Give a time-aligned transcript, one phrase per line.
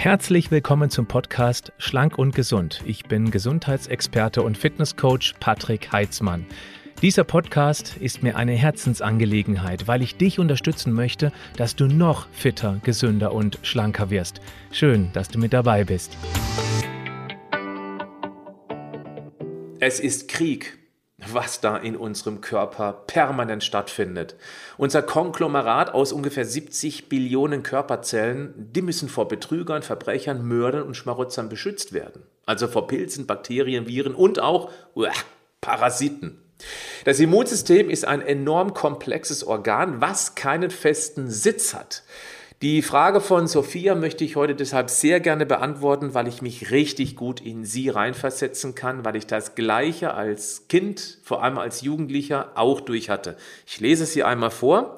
[0.00, 2.84] Herzlich willkommen zum Podcast Schlank und Gesund.
[2.86, 6.46] Ich bin Gesundheitsexperte und Fitnesscoach Patrick Heitzmann.
[7.02, 12.78] Dieser Podcast ist mir eine Herzensangelegenheit, weil ich dich unterstützen möchte, dass du noch fitter,
[12.84, 14.40] gesünder und schlanker wirst.
[14.70, 16.16] Schön, dass du mit dabei bist.
[19.80, 20.77] Es ist Krieg
[21.26, 24.36] was da in unserem Körper permanent stattfindet.
[24.76, 31.48] Unser Konglomerat aus ungefähr 70 Billionen Körperzellen, die müssen vor Betrügern, Verbrechern, Mördern und Schmarotzern
[31.48, 32.22] beschützt werden.
[32.46, 35.10] Also vor Pilzen, Bakterien, Viren und auch uah,
[35.60, 36.40] Parasiten.
[37.04, 42.02] Das Immunsystem ist ein enorm komplexes Organ, was keinen festen Sitz hat.
[42.60, 47.14] Die Frage von Sophia möchte ich heute deshalb sehr gerne beantworten, weil ich mich richtig
[47.14, 52.50] gut in sie reinversetzen kann, weil ich das Gleiche als Kind, vor allem als Jugendlicher,
[52.56, 53.36] auch durch hatte.
[53.64, 54.96] Ich lese sie einmal vor.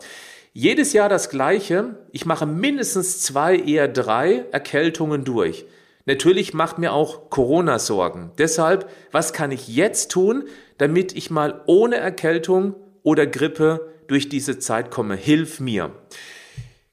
[0.54, 1.98] Jedes Jahr das Gleiche.
[2.12, 5.66] Ich mache mindestens zwei, eher drei Erkältungen durch.
[6.06, 8.32] Natürlich macht mir auch Corona Sorgen.
[8.38, 10.44] Deshalb, was kann ich jetzt tun,
[10.78, 15.14] damit ich mal ohne Erkältung oder Grippe durch diese Zeit komme?
[15.14, 15.92] Hilf mir.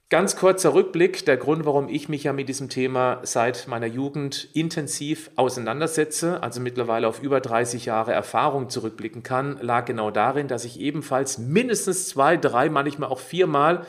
[0.09, 4.47] Ganz kurzer Rückblick, der Grund, warum ich mich ja mit diesem Thema seit meiner Jugend
[4.53, 10.63] intensiv auseinandersetze, also mittlerweile auf über 30 Jahre Erfahrung zurückblicken kann, lag genau darin, dass
[10.63, 13.85] ich ebenfalls mindestens zwei, drei, manchmal auch viermal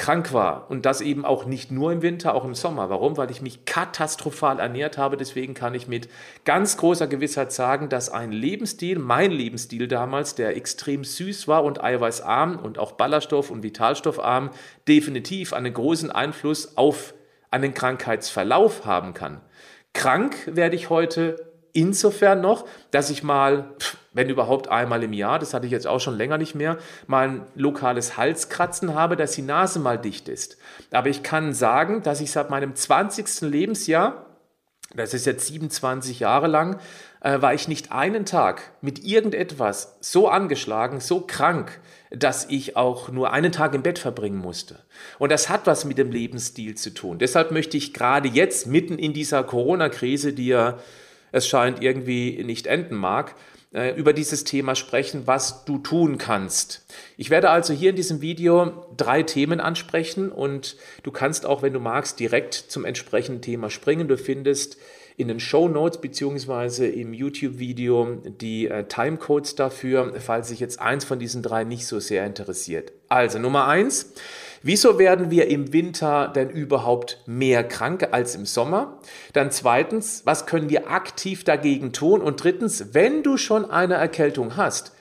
[0.00, 0.70] krank war.
[0.70, 2.88] Und das eben auch nicht nur im Winter, auch im Sommer.
[2.88, 3.18] Warum?
[3.18, 5.18] Weil ich mich katastrophal ernährt habe.
[5.18, 6.08] Deswegen kann ich mit
[6.46, 11.84] ganz großer Gewissheit sagen, dass ein Lebensstil, mein Lebensstil damals, der extrem süß war und
[11.84, 14.50] eiweißarm und auch Ballaststoff- und Vitalstoffarm,
[14.88, 17.12] definitiv einen großen Einfluss auf
[17.50, 19.42] einen Krankheitsverlauf haben kann.
[19.92, 23.74] Krank werde ich heute insofern noch, dass ich mal,
[24.12, 27.28] wenn überhaupt einmal im Jahr, das hatte ich jetzt auch schon länger nicht mehr, mal
[27.28, 30.56] ein lokales Halskratzen habe, dass die Nase mal dicht ist.
[30.90, 33.42] Aber ich kann sagen, dass ich seit meinem 20.
[33.42, 34.26] Lebensjahr,
[34.94, 36.80] das ist jetzt 27 Jahre lang,
[37.20, 41.80] äh, war ich nicht einen Tag mit irgendetwas so angeschlagen, so krank,
[42.10, 44.80] dass ich auch nur einen Tag im Bett verbringen musste.
[45.20, 47.20] Und das hat was mit dem Lebensstil zu tun.
[47.20, 50.78] Deshalb möchte ich gerade jetzt mitten in dieser Corona-Krise, die ja
[51.32, 53.34] es scheint irgendwie nicht enden mag,
[53.72, 56.84] äh, über dieses Thema sprechen, was du tun kannst.
[57.16, 61.72] Ich werde also hier in diesem Video drei Themen ansprechen und du kannst auch, wenn
[61.72, 64.08] du magst, direkt zum entsprechenden Thema springen.
[64.08, 64.76] Du findest
[65.16, 71.04] in den Show Notes beziehungsweise im YouTube-Video die äh, Timecodes dafür, falls sich jetzt eins
[71.04, 72.92] von diesen drei nicht so sehr interessiert.
[73.08, 74.14] Also Nummer eins.
[74.62, 78.98] Wieso werden wir im Winter denn überhaupt mehr krank als im Sommer?
[79.32, 82.20] Dann zweitens, was können wir aktiv dagegen tun?
[82.20, 84.92] Und drittens, wenn du schon eine Erkältung hast,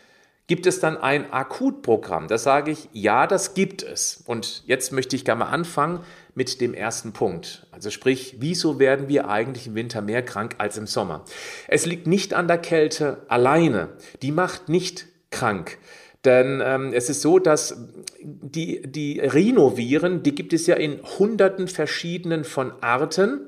[0.49, 2.27] Gibt es dann ein Akutprogramm?
[2.27, 4.23] Da sage ich, ja, das gibt es.
[4.25, 5.99] Und jetzt möchte ich gerne mal anfangen
[6.33, 7.67] mit dem ersten Punkt.
[7.69, 11.23] Also sprich, wieso werden wir eigentlich im Winter mehr krank als im Sommer?
[11.67, 13.89] Es liegt nicht an der Kälte alleine.
[14.23, 15.77] Die macht nicht krank.
[16.25, 17.87] Denn ähm, es ist so, dass
[18.21, 23.47] die, die Rhinoviren, die gibt es ja in hunderten verschiedenen von Arten.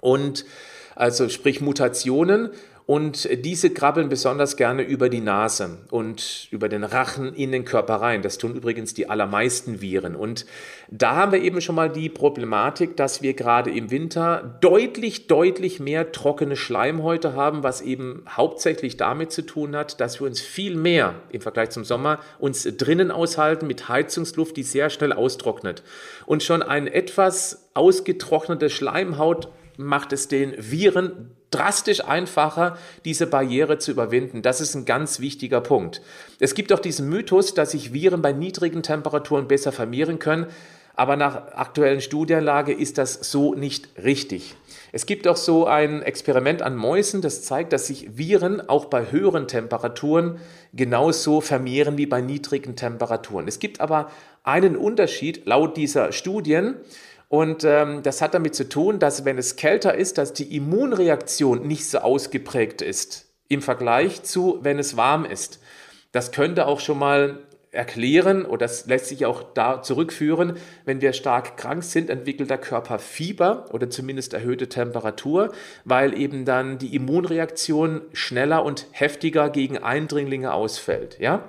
[0.00, 0.44] Und
[0.94, 2.50] also sprich Mutationen
[2.86, 7.96] und diese krabbeln besonders gerne über die Nase und über den Rachen in den Körper
[7.96, 8.22] rein.
[8.22, 10.14] Das tun übrigens die allermeisten Viren.
[10.14, 10.46] Und
[10.88, 15.80] da haben wir eben schon mal die Problematik, dass wir gerade im Winter deutlich, deutlich
[15.80, 20.76] mehr trockene Schleimhäute haben, was eben hauptsächlich damit zu tun hat, dass wir uns viel
[20.76, 25.82] mehr im Vergleich zum Sommer uns drinnen aushalten mit Heizungsluft, die sehr schnell austrocknet.
[26.24, 33.92] Und schon ein etwas ausgetrocknete Schleimhaut macht es den Viren drastisch einfacher, diese Barriere zu
[33.92, 34.42] überwinden.
[34.42, 36.02] Das ist ein ganz wichtiger Punkt.
[36.40, 40.46] Es gibt auch diesen Mythos, dass sich Viren bei niedrigen Temperaturen besser vermehren können,
[40.96, 44.54] aber nach aktuellen Studienlage ist das so nicht richtig.
[44.92, 49.12] Es gibt auch so ein Experiment an Mäusen, das zeigt, dass sich Viren auch bei
[49.12, 50.40] höheren Temperaturen
[50.72, 53.46] genauso vermehren wie bei niedrigen Temperaturen.
[53.46, 54.10] Es gibt aber
[54.42, 56.76] einen Unterschied laut dieser Studien.
[57.28, 61.66] Und ähm, das hat damit zu tun, dass wenn es kälter ist, dass die Immunreaktion
[61.66, 65.60] nicht so ausgeprägt ist im Vergleich zu, wenn es warm ist.
[66.12, 67.40] Das könnte auch schon mal
[67.76, 72.58] erklären oder das lässt sich auch da zurückführen, wenn wir stark krank sind, entwickelt der
[72.58, 75.52] Körper Fieber oder zumindest erhöhte Temperatur,
[75.84, 81.44] weil eben dann die Immunreaktion schneller und heftiger gegen Eindringlinge ausfällt, ja?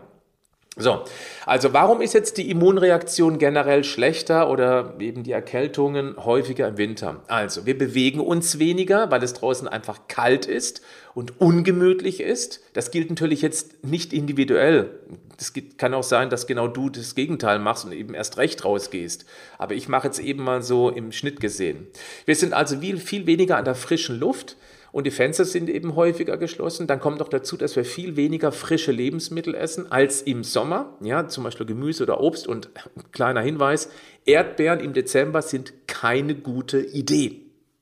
[0.79, 1.03] So,
[1.47, 7.21] also warum ist jetzt die Immunreaktion generell schlechter oder eben die Erkältungen häufiger im Winter?
[7.27, 10.83] Also, wir bewegen uns weniger, weil es draußen einfach kalt ist
[11.15, 12.61] und ungemütlich ist.
[12.73, 14.91] Das gilt natürlich jetzt nicht individuell.
[15.39, 19.25] Es kann auch sein, dass genau du das Gegenteil machst und eben erst recht rausgehst.
[19.57, 21.87] Aber ich mache jetzt eben mal so im Schnitt gesehen.
[22.25, 24.57] Wir sind also viel, viel weniger an der frischen Luft
[24.97, 26.87] und die Fenster sind eben häufiger geschlossen.
[26.87, 31.27] Dann kommt noch dazu, dass wir viel weniger frische Lebensmittel essen als im Sommer, ja,
[31.27, 32.47] zum Beispiel Gemüse oder Obst.
[32.47, 32.71] Und
[33.11, 33.91] kleiner Hinweis,
[34.25, 37.41] Erdbeeren im Dezember sind keine gute Idee.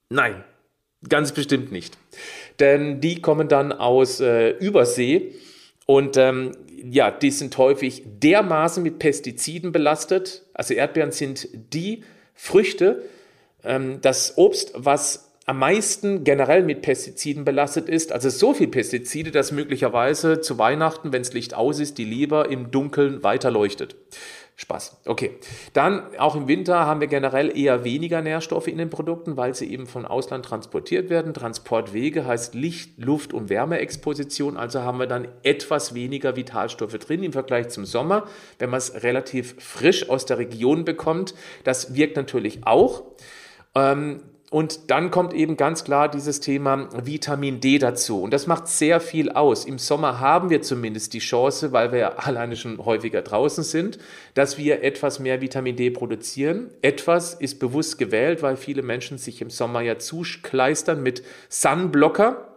[0.09, 0.43] Nein,
[1.07, 1.97] ganz bestimmt nicht.
[2.59, 5.35] Denn die kommen dann aus äh, Übersee
[5.85, 6.51] und ähm,
[6.83, 10.43] ja, die sind häufig dermaßen mit Pestiziden belastet.
[10.53, 12.03] Also Erdbeeren sind die
[12.33, 13.03] Früchte,
[13.63, 18.11] ähm, das Obst, was am meisten generell mit Pestiziden belastet ist.
[18.11, 22.49] Also so viel Pestizide, dass möglicherweise zu Weihnachten, wenn es Licht aus ist, die Leber
[22.49, 23.95] im Dunkeln weiter leuchtet.
[24.57, 25.01] Spaß.
[25.05, 25.37] Okay.
[25.73, 29.69] Dann auch im Winter haben wir generell eher weniger Nährstoffe in den Produkten, weil sie
[29.69, 31.33] eben von Ausland transportiert werden.
[31.33, 34.55] Transportwege heißt Licht, Luft und Wärmeexposition.
[34.55, 38.25] Also haben wir dann etwas weniger Vitalstoffe drin im Vergleich zum Sommer,
[38.57, 41.35] wenn man es relativ frisch aus der Region bekommt.
[41.65, 43.03] Das wirkt natürlich auch.
[43.75, 44.21] Ähm,
[44.55, 48.21] und dann kommt eben ganz klar dieses Thema Vitamin D dazu.
[48.21, 49.65] Und das macht sehr viel aus.
[49.65, 53.97] Im Sommer haben wir zumindest die Chance, weil wir ja alleine schon häufiger draußen sind,
[54.33, 56.69] dass wir etwas mehr Vitamin D produzieren.
[56.81, 62.54] Etwas ist bewusst gewählt, weil viele Menschen sich im Sommer ja zukleistern mit Sunblocker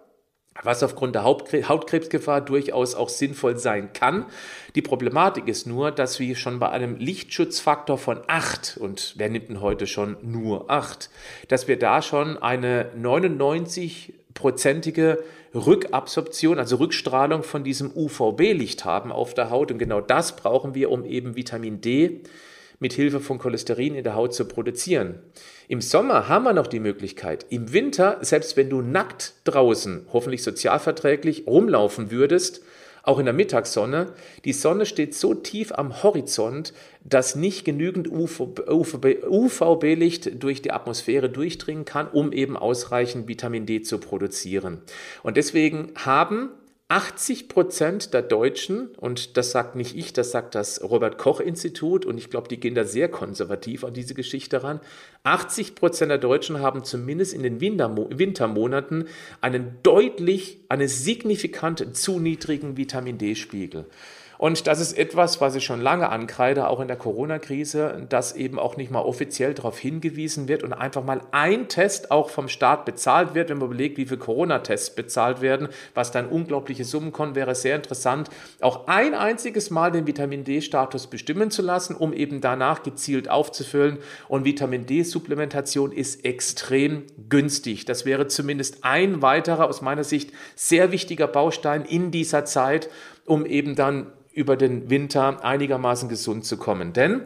[0.62, 4.26] was aufgrund der Hautkrebsgefahr durchaus auch sinnvoll sein kann.
[4.74, 9.48] Die Problematik ist nur, dass wir schon bei einem Lichtschutzfaktor von 8, und wer nimmt
[9.48, 11.10] denn heute schon nur 8,
[11.48, 15.18] dass wir da schon eine 99-prozentige
[15.54, 19.72] Rückabsorption, also Rückstrahlung von diesem UVB-Licht haben auf der Haut.
[19.72, 22.20] Und genau das brauchen wir, um eben Vitamin D
[22.80, 25.20] mit Hilfe von Cholesterin in der Haut zu produzieren.
[25.68, 27.46] Im Sommer haben wir noch die Möglichkeit.
[27.50, 32.62] Im Winter, selbst wenn du nackt draußen, hoffentlich sozialverträglich, rumlaufen würdest,
[33.02, 34.12] auch in der Mittagssonne,
[34.44, 38.82] die Sonne steht so tief am Horizont, dass nicht genügend UVB-Licht
[40.42, 44.82] durch die Atmosphäre durchdringen kann, um eben ausreichend Vitamin D zu produzieren.
[45.22, 46.50] Und deswegen haben
[46.90, 52.06] 80 Prozent der Deutschen, und das sagt nicht ich, das sagt das Robert Koch Institut,
[52.06, 54.80] und ich glaube, die gehen da sehr konservativ an diese Geschichte ran,
[55.22, 59.06] 80 Prozent der Deutschen haben zumindest in den Wintermonaten
[59.42, 63.84] einen deutlich, einen signifikant zu niedrigen Vitamin D-Spiegel.
[64.38, 68.60] Und das ist etwas, was ich schon lange ankreide, auch in der Corona-Krise, dass eben
[68.60, 72.84] auch nicht mal offiziell darauf hingewiesen wird und einfach mal ein Test auch vom Staat
[72.84, 73.50] bezahlt wird.
[73.50, 77.74] Wenn man überlegt, wie viele Corona-Tests bezahlt werden, was dann unglaubliche Summen kommen, wäre sehr
[77.74, 78.30] interessant,
[78.60, 83.98] auch ein einziges Mal den Vitamin D-Status bestimmen zu lassen, um eben danach gezielt aufzufüllen.
[84.28, 87.86] Und Vitamin D-Supplementation ist extrem günstig.
[87.86, 92.88] Das wäre zumindest ein weiterer, aus meiner Sicht, sehr wichtiger Baustein in dieser Zeit,
[93.26, 96.92] um eben dann über den Winter einigermaßen gesund zu kommen.
[96.92, 97.22] Denn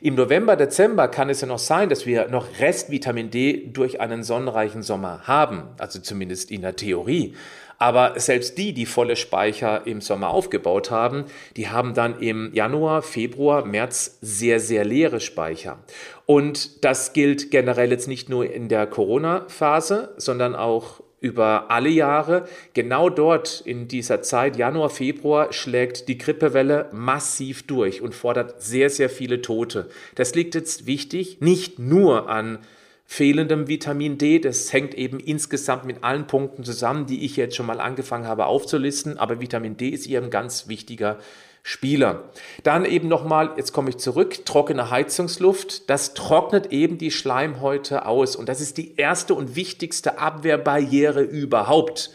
[0.00, 4.22] im November, Dezember kann es ja noch sein, dass wir noch Restvitamin D durch einen
[4.22, 7.34] sonnenreichen Sommer haben, also zumindest in der Theorie.
[7.78, 11.24] Aber selbst die, die volle Speicher im Sommer aufgebaut haben,
[11.56, 15.78] die haben dann im Januar, Februar, März sehr, sehr leere Speicher.
[16.26, 22.46] Und das gilt generell jetzt nicht nur in der Corona-Phase, sondern auch über alle Jahre.
[22.74, 28.90] Genau dort in dieser Zeit, Januar, Februar, schlägt die Grippewelle massiv durch und fordert sehr,
[28.90, 29.88] sehr viele Tote.
[30.16, 32.58] Das liegt jetzt wichtig, nicht nur an
[33.06, 34.38] fehlendem Vitamin D.
[34.38, 38.44] Das hängt eben insgesamt mit allen Punkten zusammen, die ich jetzt schon mal angefangen habe
[38.44, 39.16] aufzulisten.
[39.18, 41.18] Aber Vitamin D ist hier ein ganz wichtiger
[41.66, 42.24] Spieler.
[42.62, 45.88] Dann eben nochmal, jetzt komme ich zurück, trockene Heizungsluft.
[45.88, 48.36] Das trocknet eben die Schleimhäute aus.
[48.36, 52.10] Und das ist die erste und wichtigste Abwehrbarriere überhaupt.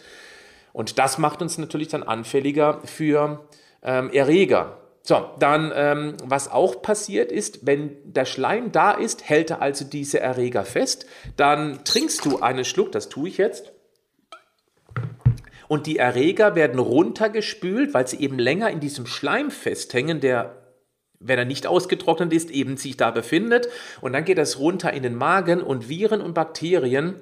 [0.72, 3.44] Und das macht uns natürlich dann anfälliger für
[3.82, 4.78] ähm, Erreger.
[5.02, 9.84] So, dann, ähm, was auch passiert ist, wenn der Schleim da ist, hält er also
[9.84, 11.08] diese Erreger fest.
[11.38, 13.72] Dann trinkst du einen Schluck, das tue ich jetzt
[15.70, 20.56] und die Erreger werden runtergespült, weil sie eben länger in diesem Schleim festhängen, der
[21.22, 23.68] wenn er nicht ausgetrocknet ist, eben sich da befindet.
[24.00, 27.16] Und dann geht das runter in den Magen und Viren und Bakterien,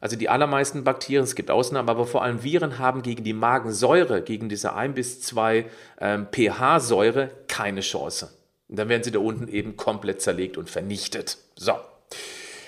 [0.00, 4.20] also die allermeisten Bakterien, es gibt Ausnahmen, aber vor allem Viren haben gegen die Magensäure,
[4.20, 5.64] gegen diese 1 bis 2
[5.98, 8.28] ähm, pH-Säure keine Chance.
[8.68, 11.38] Und dann werden sie da unten eben komplett zerlegt und vernichtet.
[11.56, 11.72] So.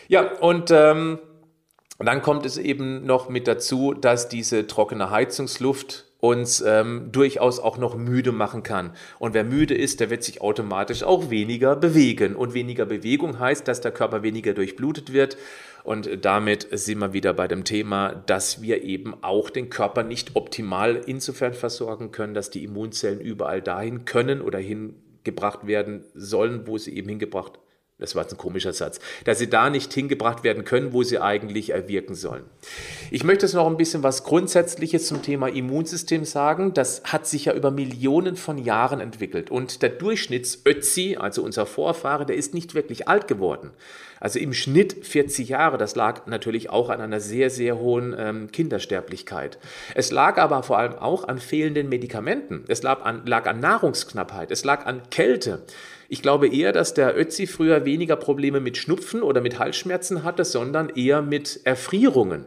[0.09, 1.19] Ja, und ähm,
[1.99, 7.59] und dann kommt es eben noch mit dazu, dass diese trockene Heizungsluft uns ähm, durchaus
[7.61, 8.93] auch noch müde machen kann.
[9.19, 12.35] Und wer müde ist, der wird sich automatisch auch weniger bewegen.
[12.35, 15.37] Und weniger Bewegung heißt, dass der Körper weniger durchblutet wird.
[15.85, 20.35] Und damit sind wir wieder bei dem Thema, dass wir eben auch den Körper nicht
[20.35, 26.77] optimal insofern versorgen können, dass die Immunzellen überall dahin können oder hingebracht werden sollen, wo
[26.77, 27.61] sie eben hingebracht
[27.99, 31.71] das war ein komischer Satz, dass sie da nicht hingebracht werden können, wo sie eigentlich
[31.71, 32.45] erwirken sollen.
[33.11, 36.75] Ich möchte jetzt noch ein bisschen was Grundsätzliches zum Thema Immunsystem sagen.
[36.75, 42.27] Das hat sich ja über Millionen von Jahren entwickelt und der Durchschnittsötzi, also unser Vorfahre,
[42.27, 43.71] der ist nicht wirklich alt geworden.
[44.21, 48.51] Also im Schnitt 40 Jahre, das lag natürlich auch an einer sehr, sehr hohen ähm,
[48.51, 49.59] Kindersterblichkeit.
[49.95, 52.65] Es lag aber vor allem auch an fehlenden Medikamenten.
[52.69, 55.63] Es lag an, lag an Nahrungsknappheit, es lag an Kälte.
[56.09, 60.45] Ich glaube eher, dass der Ötzi früher weniger Probleme mit Schnupfen oder mit Halsschmerzen hatte,
[60.45, 62.47] sondern eher mit Erfrierungen.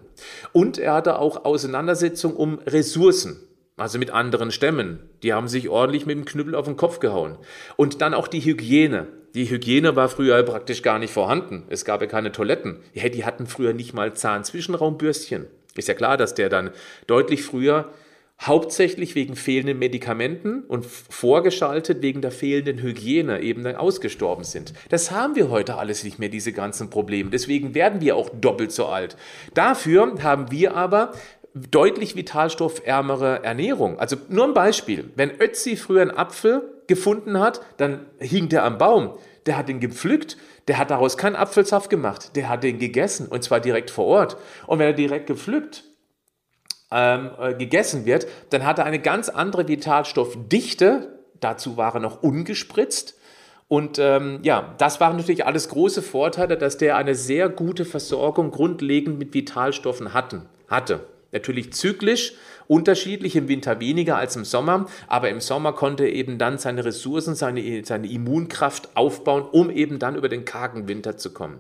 [0.54, 3.42] Und er hatte auch Auseinandersetzungen um Ressourcen,
[3.78, 5.00] also mit anderen Stämmen.
[5.24, 7.38] Die haben sich ordentlich mit dem Knüppel auf den Kopf gehauen.
[7.76, 9.08] Und dann auch die Hygiene.
[9.36, 11.64] Die Hygiene war früher praktisch gar nicht vorhanden.
[11.70, 12.80] Es gab ja keine Toiletten.
[12.94, 15.48] Ja, die hatten früher nicht mal Zahnzwischenraumbürstchen.
[15.76, 16.72] Ist ja klar, dass der dann
[17.08, 17.90] deutlich früher
[18.42, 24.74] hauptsächlich wegen fehlenden Medikamenten und vorgeschaltet wegen der fehlenden Hygiene eben dann ausgestorben sind.
[24.90, 27.32] Das haben wir heute alles nicht mehr, diese ganzen Probleme.
[27.32, 29.18] Deswegen werden wir auch doppelt so alt.
[29.54, 31.12] Dafür haben wir aber
[31.54, 34.00] deutlich vitalstoffärmere Ernährung.
[34.00, 35.10] Also nur ein Beispiel.
[35.16, 39.18] Wenn Ötzi früher einen Apfel gefunden hat, dann hing der am Baum.
[39.48, 43.44] Der hat ihn gepflückt, der hat daraus keinen Apfelsaft gemacht, der hat den gegessen und
[43.44, 44.38] zwar direkt vor Ort.
[44.68, 45.84] Und wenn er direkt gepflückt
[46.92, 51.20] ähm, äh, gegessen wird, dann hat er eine ganz andere Vitalstoffdichte.
[51.40, 53.16] Dazu war er noch ungespritzt.
[53.68, 58.50] Und ähm, ja, das waren natürlich alles große Vorteile, dass der eine sehr gute Versorgung
[58.50, 61.02] grundlegend mit Vitalstoffen hatten, hatte.
[61.32, 62.34] Natürlich zyklisch,
[62.68, 66.84] unterschiedlich, im Winter weniger als im Sommer, aber im Sommer konnte er eben dann seine
[66.84, 71.60] Ressourcen, seine, seine Immunkraft aufbauen, um eben dann über den kargen Winter zu kommen.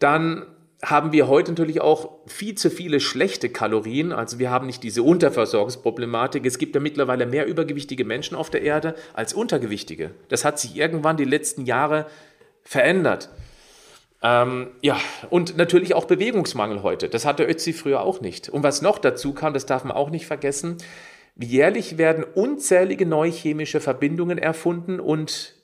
[0.00, 0.46] Dann
[0.82, 4.12] haben wir heute natürlich auch viel zu viele schlechte Kalorien.
[4.12, 6.44] Also wir haben nicht diese Unterversorgungsproblematik.
[6.44, 10.10] Es gibt ja mittlerweile mehr übergewichtige Menschen auf der Erde als untergewichtige.
[10.28, 12.06] Das hat sich irgendwann die letzten Jahre
[12.62, 13.30] verändert.
[14.22, 14.98] Ähm, ja,
[15.30, 17.08] und natürlich auch Bewegungsmangel heute.
[17.08, 18.48] Das hatte Ötzi früher auch nicht.
[18.48, 20.76] Und was noch dazu kam, das darf man auch nicht vergessen,
[21.36, 25.54] jährlich werden unzählige neue chemische Verbindungen erfunden und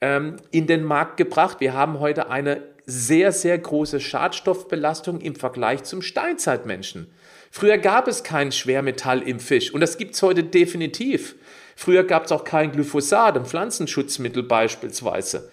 [0.00, 1.60] ähm, in den Markt gebracht.
[1.60, 7.08] Wir haben heute eine sehr, sehr große Schadstoffbelastung im Vergleich zum Steinzeitmenschen.
[7.50, 11.34] Früher gab es kein Schwermetall im Fisch und das gibt es heute definitiv.
[11.76, 15.50] Früher gab es auch kein Glyphosat, ein Pflanzenschutzmittel beispielsweise.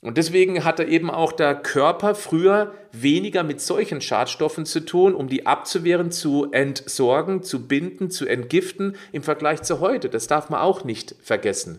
[0.00, 5.28] Und deswegen hatte eben auch der Körper früher weniger mit solchen Schadstoffen zu tun, um
[5.28, 10.08] die abzuwehren, zu entsorgen, zu binden, zu entgiften im Vergleich zu heute.
[10.08, 11.78] Das darf man auch nicht vergessen.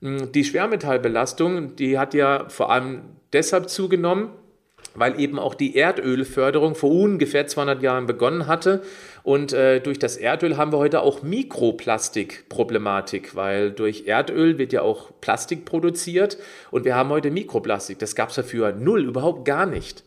[0.00, 4.30] Die Schwermetallbelastung, die hat ja vor allem deshalb zugenommen,
[4.94, 8.82] weil eben auch die Erdölförderung vor ungefähr 200 Jahren begonnen hatte.
[9.22, 14.82] Und äh, durch das Erdöl haben wir heute auch Mikroplastikproblematik, weil durch Erdöl wird ja
[14.82, 16.38] auch Plastik produziert
[16.70, 17.98] und wir haben heute Mikroplastik.
[17.98, 20.04] Das gab es ja früher null, überhaupt gar nicht.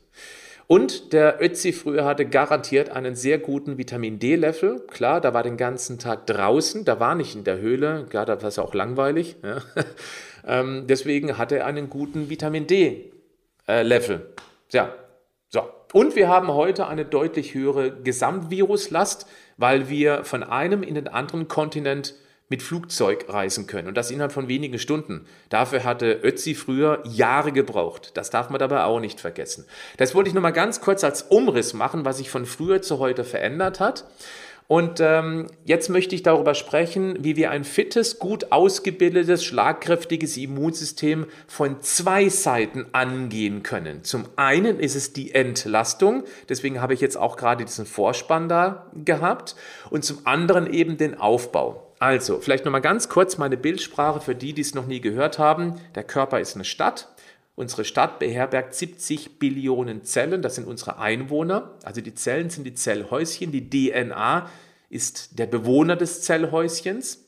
[0.71, 4.79] Und der Ötzi früher hatte garantiert einen sehr guten Vitamin D-Level.
[4.87, 8.05] Klar, da war den ganzen Tag draußen, da war nicht in der Höhle.
[8.09, 9.35] Klar, da war es auch langweilig.
[9.43, 9.57] Ja.
[10.47, 14.27] ähm, deswegen hatte er einen guten Vitamin D-Level.
[14.71, 14.95] ja,
[15.49, 15.61] so.
[15.91, 21.49] Und wir haben heute eine deutlich höhere Gesamtviruslast, weil wir von einem in den anderen
[21.49, 22.15] Kontinent
[22.51, 25.25] mit Flugzeug reisen können und das innerhalb von wenigen Stunden.
[25.47, 28.11] Dafür hatte Ötzi früher Jahre gebraucht.
[28.15, 29.65] Das darf man dabei auch nicht vergessen.
[29.95, 32.99] Das wollte ich nur mal ganz kurz als Umriss machen, was sich von früher zu
[32.99, 34.03] heute verändert hat.
[34.67, 41.27] Und ähm, jetzt möchte ich darüber sprechen, wie wir ein fittes, gut ausgebildetes, schlagkräftiges Immunsystem
[41.47, 44.03] von zwei Seiten angehen können.
[44.03, 48.87] Zum einen ist es die Entlastung, deswegen habe ich jetzt auch gerade diesen Vorspann da
[48.93, 49.55] gehabt,
[49.89, 51.90] und zum anderen eben den Aufbau.
[52.01, 55.79] Also, vielleicht nochmal ganz kurz meine Bildsprache für die, die es noch nie gehört haben.
[55.93, 57.09] Der Körper ist eine Stadt.
[57.53, 61.75] Unsere Stadt beherbergt 70 Billionen Zellen, das sind unsere Einwohner.
[61.83, 64.49] Also die Zellen sind die Zellhäuschen, die DNA
[64.89, 67.23] ist der Bewohner des Zellhäuschens.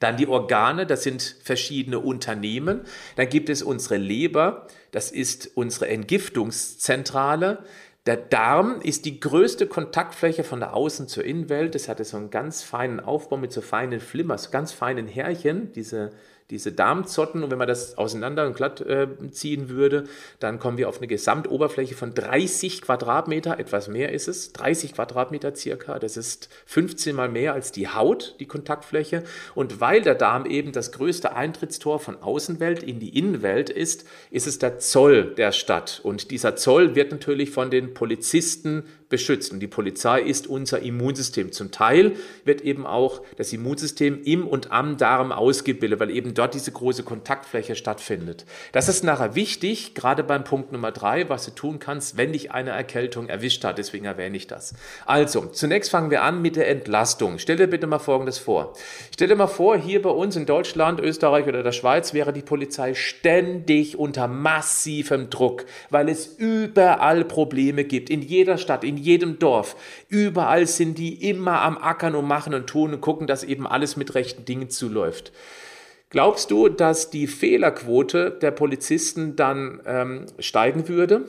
[0.00, 2.80] Dann die Organe, das sind verschiedene Unternehmen.
[3.16, 7.62] Dann gibt es unsere Leber, das ist unsere Entgiftungszentrale.
[8.08, 11.74] Der Darm ist die größte Kontaktfläche von der Außen zur Innenwelt.
[11.74, 16.12] Das hatte so einen ganz feinen Aufbau mit so feinen Flimmers, ganz feinen Härchen, diese,
[16.50, 17.42] diese Darmzotten.
[17.42, 20.04] Und wenn man das auseinander und glatt äh, ziehen würde,
[20.40, 25.54] dann kommen wir auf eine Gesamtoberfläche von 30 Quadratmeter, etwas mehr ist es, 30 Quadratmeter
[25.54, 25.98] circa.
[25.98, 29.24] Das ist 15 mal mehr als die Haut, die Kontaktfläche.
[29.54, 34.46] Und weil der Darm eben das größte Eintrittstor von Außenwelt in die Innenwelt ist, ist
[34.46, 36.00] es der Zoll der Stadt.
[36.02, 39.52] Und dieser Zoll wird natürlich von den Polizisten beschützt.
[39.52, 41.52] Und die Polizei ist unser Immunsystem.
[41.52, 46.54] Zum Teil wird eben auch das Immunsystem im und am Darm ausgebildet, weil eben dort
[46.54, 48.44] diese große Kontaktfläche stattfindet.
[48.72, 52.52] Das ist nachher wichtig, gerade beim Punkt Nummer drei, was du tun kannst, wenn dich
[52.52, 53.78] eine Erkältung erwischt hat.
[53.78, 54.74] Deswegen erwähne ich das.
[55.06, 57.38] Also, zunächst fangen wir an mit der Entlastung.
[57.38, 58.74] Stell dir bitte mal Folgendes vor.
[59.12, 62.42] Stell dir mal vor, hier bei uns in Deutschland, Österreich oder der Schweiz wäre die
[62.42, 68.10] Polizei ständig unter massivem Druck, weil es überall Probleme gibt.
[68.10, 69.76] In jeder Stadt, in jedem Dorf.
[70.08, 73.96] Überall sind die immer am Ackern und machen und tun und gucken, dass eben alles
[73.96, 75.32] mit rechten Dingen zuläuft.
[76.10, 81.28] Glaubst du, dass die Fehlerquote der Polizisten dann ähm, steigen würde?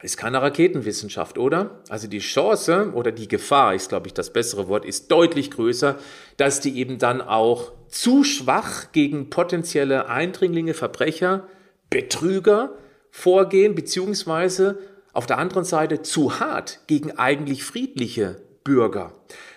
[0.00, 1.82] Ist keine Raketenwissenschaft, oder?
[1.88, 5.98] Also die Chance oder die Gefahr, ist glaube ich das bessere Wort, ist deutlich größer,
[6.36, 11.48] dass die eben dann auch zu schwach gegen potenzielle Eindringlinge, Verbrecher,
[11.90, 12.74] Betrüger
[13.10, 14.78] vorgehen, beziehungsweise
[15.18, 19.12] auf der anderen Seite zu hart gegen eigentlich friedliche Bürger.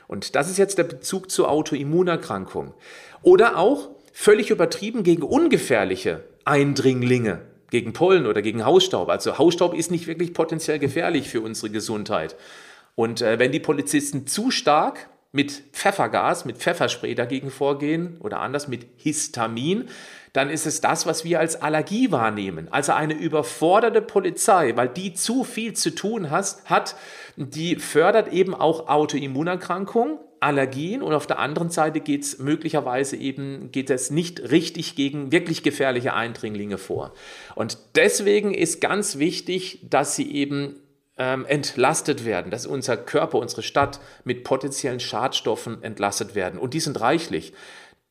[0.08, 2.74] Und das ist jetzt der Bezug zur Autoimmunerkrankung.
[3.22, 9.08] Oder auch völlig übertrieben gegen ungefährliche Eindringlinge, gegen Pollen oder gegen Hausstaub.
[9.10, 12.36] Also Hausstaub ist nicht wirklich potenziell gefährlich für unsere Gesundheit.
[12.96, 18.68] Und äh, wenn die Polizisten zu stark mit Pfeffergas, mit Pfefferspray dagegen vorgehen oder anders
[18.68, 19.90] mit Histamin,
[20.34, 22.68] dann ist es das, was wir als Allergie wahrnehmen.
[22.72, 26.96] Also eine überforderte Polizei, weil die zu viel zu tun hat,
[27.36, 33.72] die fördert eben auch Autoimmunerkrankungen, Allergien und auf der anderen Seite geht es möglicherweise eben,
[33.72, 37.14] geht es nicht richtig gegen wirklich gefährliche Eindringlinge vor.
[37.54, 40.78] Und deswegen ist ganz wichtig, dass sie eben
[41.18, 46.60] ähm, entlastet werden, dass unser Körper, unsere Stadt mit potenziellen Schadstoffen entlastet werden.
[46.60, 47.54] Und die sind reichlich.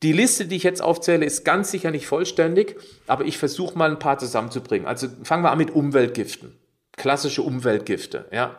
[0.02, 2.76] Die Liste, die ich jetzt aufzähle, ist ganz sicher nicht vollständig,
[3.06, 4.86] aber ich versuche mal ein paar zusammenzubringen.
[4.86, 6.60] Also fangen wir an mit Umweltgiften
[7.00, 8.26] klassische Umweltgifte.
[8.30, 8.56] Ja.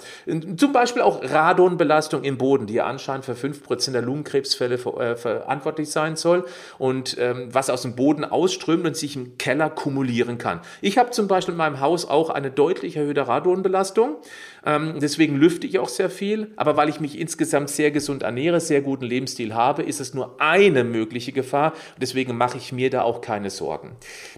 [0.58, 5.16] Zum Beispiel auch Radonbelastung im Boden, die ja anscheinend für 5% der Lungenkrebsfälle ver äh,
[5.16, 6.46] verantwortlich sein soll
[6.80, 10.62] und ähm, was aus dem Boden ausströmt und sich im Keller kumulieren kann.
[10.82, 14.18] Ich habe zum Beispiel in meinem Haus auch eine deutlich erhöhte Radonbelastung.
[14.66, 16.52] Ähm, deswegen lüfte ich auch sehr viel.
[16.56, 20.40] Aber weil ich mich insgesamt sehr gesund ernähre, sehr guten Lebensstil habe, ist es nur
[20.40, 21.74] eine mögliche Gefahr.
[21.98, 23.92] deswegen mache ich mir da auch keine Sorgen.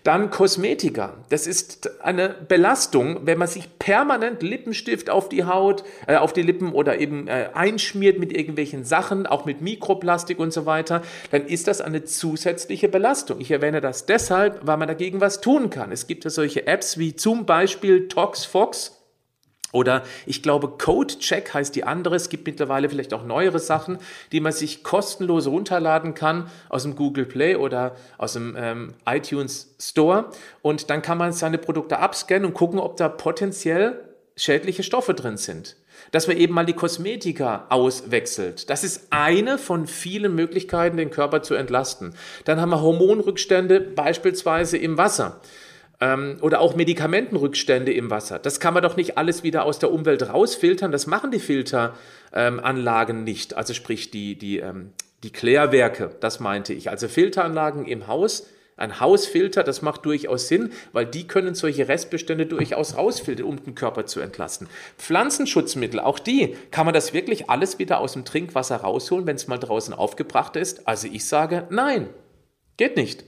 [0.03, 1.13] Dann Kosmetika.
[1.29, 6.41] Das ist eine Belastung, wenn man sich permanent Lippenstift auf die Haut, äh, auf die
[6.41, 11.45] Lippen oder eben äh, einschmiert mit irgendwelchen Sachen, auch mit Mikroplastik und so weiter, dann
[11.45, 13.39] ist das eine zusätzliche Belastung.
[13.39, 15.91] Ich erwähne das deshalb, weil man dagegen was tun kann.
[15.91, 19.02] Es gibt ja solche Apps wie zum Beispiel ToxFox.
[19.73, 22.15] Oder ich glaube, CodeCheck heißt die andere.
[22.15, 23.97] Es gibt mittlerweile vielleicht auch neuere Sachen,
[24.31, 29.75] die man sich kostenlos runterladen kann aus dem Google Play oder aus dem ähm, iTunes
[29.81, 30.29] Store.
[30.61, 33.99] Und dann kann man seine Produkte abscannen und gucken, ob da potenziell
[34.35, 35.75] schädliche Stoffe drin sind.
[36.11, 38.69] Dass man eben mal die Kosmetika auswechselt.
[38.69, 42.13] Das ist eine von vielen Möglichkeiten, den Körper zu entlasten.
[42.45, 45.41] Dann haben wir Hormonrückstände beispielsweise im Wasser
[46.41, 48.39] oder auch Medikamentenrückstände im Wasser.
[48.39, 50.91] Das kann man doch nicht alles wieder aus der Umwelt rausfiltern.
[50.91, 53.55] Das machen die Filteranlagen ähm, nicht.
[53.55, 54.91] Also sprich die, die, ähm,
[55.23, 56.89] die Klärwerke, das meinte ich.
[56.89, 58.47] Also Filteranlagen im Haus.
[58.75, 63.75] Ein Hausfilter, das macht durchaus Sinn, weil die können solche Restbestände durchaus rausfiltern, um den
[63.75, 64.67] Körper zu entlasten.
[64.97, 69.47] Pflanzenschutzmittel, auch die, kann man das wirklich alles wieder aus dem Trinkwasser rausholen, wenn es
[69.47, 70.87] mal draußen aufgebracht ist?
[70.87, 72.09] Also ich sage, nein,
[72.77, 73.25] geht nicht.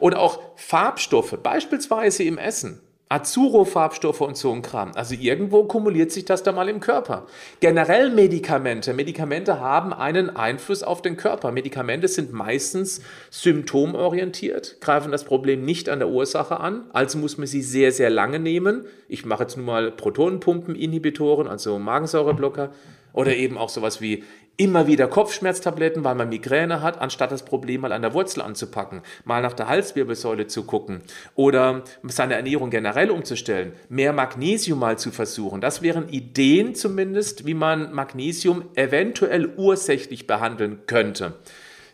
[0.00, 2.80] Oder auch Farbstoffe, beispielsweise im Essen.
[3.10, 4.92] Azuro-Farbstoffe und so ein Kram.
[4.94, 7.26] Also irgendwo kumuliert sich das da mal im Körper.
[7.60, 8.92] Generell Medikamente.
[8.92, 11.50] Medikamente haben einen Einfluss auf den Körper.
[11.50, 16.84] Medikamente sind meistens symptomorientiert, greifen das Problem nicht an der Ursache an.
[16.92, 18.84] Also muss man sie sehr, sehr lange nehmen.
[19.08, 22.72] Ich mache jetzt nun mal Protonenpumpeninhibitoren, also Magensäureblocker.
[23.14, 24.24] Oder eben auch sowas wie
[24.58, 29.02] immer wieder Kopfschmerztabletten, weil man Migräne hat, anstatt das Problem mal an der Wurzel anzupacken,
[29.24, 31.00] mal nach der Halswirbelsäule zu gucken
[31.36, 35.60] oder seine Ernährung generell umzustellen, mehr Magnesium mal zu versuchen.
[35.60, 41.34] Das wären Ideen zumindest, wie man Magnesium eventuell ursächlich behandeln könnte.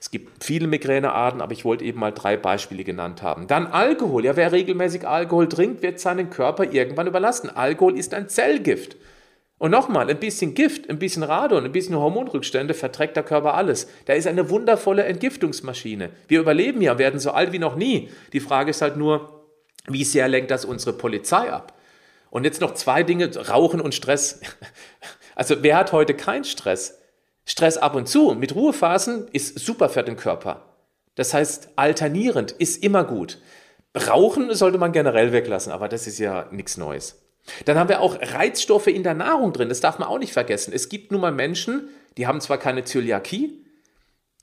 [0.00, 3.46] Es gibt viele Migränearten, aber ich wollte eben mal drei Beispiele genannt haben.
[3.46, 4.24] Dann Alkohol.
[4.24, 7.48] Ja, wer regelmäßig Alkohol trinkt, wird seinen Körper irgendwann überlassen.
[7.48, 8.96] Alkohol ist ein Zellgift.
[9.64, 13.88] Und nochmal, ein bisschen Gift, ein bisschen Radon, ein bisschen Hormonrückstände verträgt der Körper alles.
[14.04, 16.10] Da ist eine wundervolle Entgiftungsmaschine.
[16.28, 18.10] Wir überleben ja, werden so alt wie noch nie.
[18.34, 19.46] Die Frage ist halt nur,
[19.86, 21.78] wie sehr lenkt das unsere Polizei ab?
[22.28, 24.42] Und jetzt noch zwei Dinge, Rauchen und Stress.
[25.34, 27.00] Also wer hat heute keinen Stress?
[27.46, 30.76] Stress ab und zu mit Ruhephasen ist super für den Körper.
[31.14, 33.40] Das heißt, alternierend ist immer gut.
[33.96, 37.23] Rauchen sollte man generell weglassen, aber das ist ja nichts Neues.
[37.66, 40.72] Dann haben wir auch Reizstoffe in der Nahrung drin, das darf man auch nicht vergessen.
[40.74, 43.64] Es gibt nun mal Menschen, die haben zwar keine Zöliakie,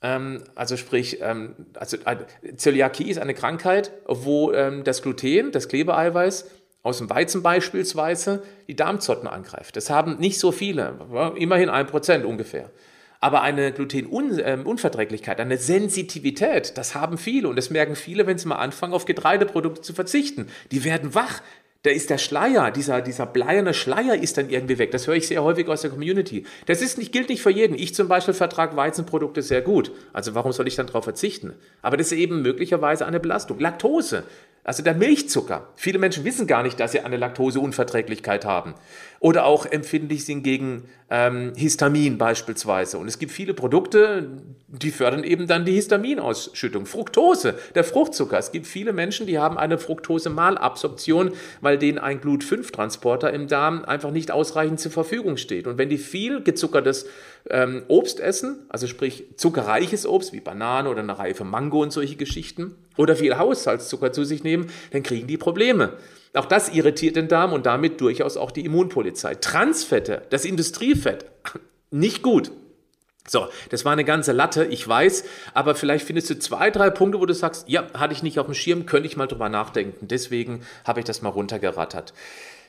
[0.02, 5.68] ähm, also sprich, ähm, also äh, Zöliakie ist eine Krankheit, wo ähm, das Gluten, das
[5.68, 6.50] Klebeeiweiß
[6.82, 9.76] aus dem Weizen beispielsweise, die Darmzotten angreift.
[9.76, 12.70] Das haben nicht so viele, immerhin ein Prozent ungefähr.
[13.20, 18.56] Aber eine Glutenunverträglichkeit, eine Sensitivität, das haben viele und das merken viele, wenn sie mal
[18.56, 20.48] anfangen, auf Getreideprodukte zu verzichten.
[20.72, 21.40] Die werden wach,
[21.82, 24.92] da ist der Schleier, dieser, dieser bleierne Schleier ist dann irgendwie weg.
[24.92, 26.44] Das höre ich sehr häufig aus der Community.
[26.66, 27.74] Das ist nicht, gilt nicht für jeden.
[27.74, 29.90] Ich zum Beispiel vertrage Weizenprodukte sehr gut.
[30.12, 31.54] Also warum soll ich dann darauf verzichten?
[31.82, 33.58] Aber das ist eben möglicherweise eine Belastung.
[33.58, 34.22] Laktose,
[34.64, 35.68] also der Milchzucker.
[35.74, 38.74] Viele Menschen wissen gar nicht, dass sie eine Laktoseunverträglichkeit haben.
[39.18, 42.98] Oder auch empfindlich sind gegen ähm, Histamin beispielsweise.
[42.98, 44.28] Und es gibt viele Produkte,
[44.68, 46.86] die fördern eben dann die Histaminausschüttung.
[46.86, 48.38] Fructose, der Fruchtzucker.
[48.38, 54.12] Es gibt viele Menschen, die haben eine Fructose-Malabsorption, weil denen ein Glut-5-Transporter im Darm einfach
[54.12, 55.66] nicht ausreichend zur Verfügung steht.
[55.66, 57.06] Und wenn die viel gezuckertes
[57.50, 62.16] ähm, Obst essen, also sprich zuckerreiches Obst wie Banane oder eine reife Mango und solche
[62.16, 65.94] Geschichten, oder viel Haushaltszucker zu sich nehmen, dann kriegen die Probleme.
[66.34, 69.34] Auch das irritiert den Darm und damit durchaus auch die Immunpolizei.
[69.34, 71.26] Transfette, das Industriefett,
[71.90, 72.50] nicht gut.
[73.28, 75.24] So, das war eine ganze Latte, ich weiß,
[75.54, 78.46] aber vielleicht findest du zwei, drei Punkte, wo du sagst, ja, hatte ich nicht auf
[78.46, 80.08] dem Schirm, könnte ich mal drüber nachdenken.
[80.08, 82.14] Deswegen habe ich das mal runtergerattert.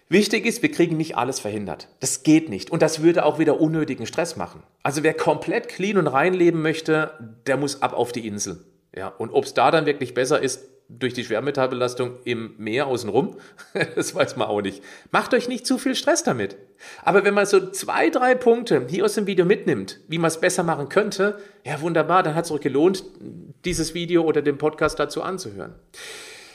[0.09, 1.87] Wichtig ist, wir kriegen nicht alles verhindert.
[1.99, 2.71] Das geht nicht.
[2.71, 4.63] Und das würde auch wieder unnötigen Stress machen.
[4.83, 7.11] Also wer komplett clean und rein leben möchte,
[7.47, 8.63] der muss ab auf die Insel.
[8.95, 13.37] Ja, und ob es da dann wirklich besser ist, durch die Schwermetallbelastung im Meer außenrum,
[13.95, 14.83] das weiß man auch nicht.
[15.11, 16.57] Macht euch nicht zu viel Stress damit.
[17.03, 20.39] Aber wenn man so zwei, drei Punkte hier aus dem Video mitnimmt, wie man es
[20.39, 23.03] besser machen könnte, ja wunderbar, dann hat es euch gelohnt,
[23.65, 25.73] dieses Video oder den Podcast dazu anzuhören.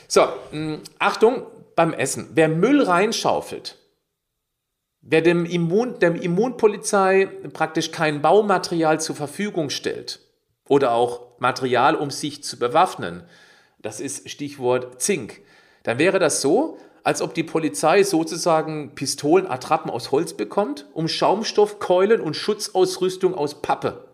[0.07, 1.47] So, hm, Achtung
[1.79, 2.31] beim Essen.
[2.35, 3.77] Wer Müll reinschaufelt,
[5.01, 10.19] wer dem Immun, der Immunpolizei praktisch kein Baumaterial zur Verfügung stellt
[10.69, 13.23] oder auch Material, um sich zu bewaffnen,
[13.79, 15.41] das ist Stichwort Zink,
[15.85, 21.07] dann wäre das so, als ob die Polizei sozusagen Pistolen, Attrappen aus Holz bekommt, um
[21.07, 24.09] Schaumstoffkeulen und Schutzausrüstung aus Pappe.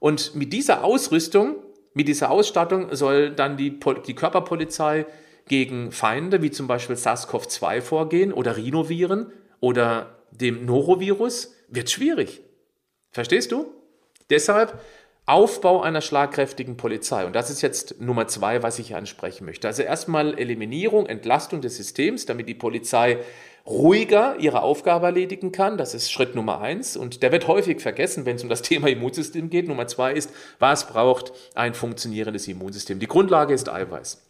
[0.00, 1.56] Und mit dieser Ausrüstung,
[1.94, 5.06] mit dieser Ausstattung soll dann die, die Körperpolizei
[5.48, 12.42] gegen Feinde wie zum Beispiel SARS-CoV-2 vorgehen oder Rhinoviren oder dem Norovirus, wird schwierig.
[13.12, 13.72] Verstehst du?
[14.28, 14.78] Deshalb
[15.24, 17.26] Aufbau einer schlagkräftigen Polizei.
[17.26, 19.66] Und das ist jetzt Nummer zwei, was ich hier ansprechen möchte.
[19.66, 23.18] Also erstmal Eliminierung, Entlastung des Systems, damit die Polizei
[23.66, 25.78] ruhiger ihre Aufgabe erledigen kann.
[25.78, 26.96] Das ist Schritt Nummer eins.
[26.96, 29.66] Und der wird häufig vergessen, wenn es um das Thema Immunsystem geht.
[29.66, 30.30] Nummer zwei ist,
[30.60, 33.00] was braucht ein funktionierendes Immunsystem?
[33.00, 34.25] Die Grundlage ist Eiweiß.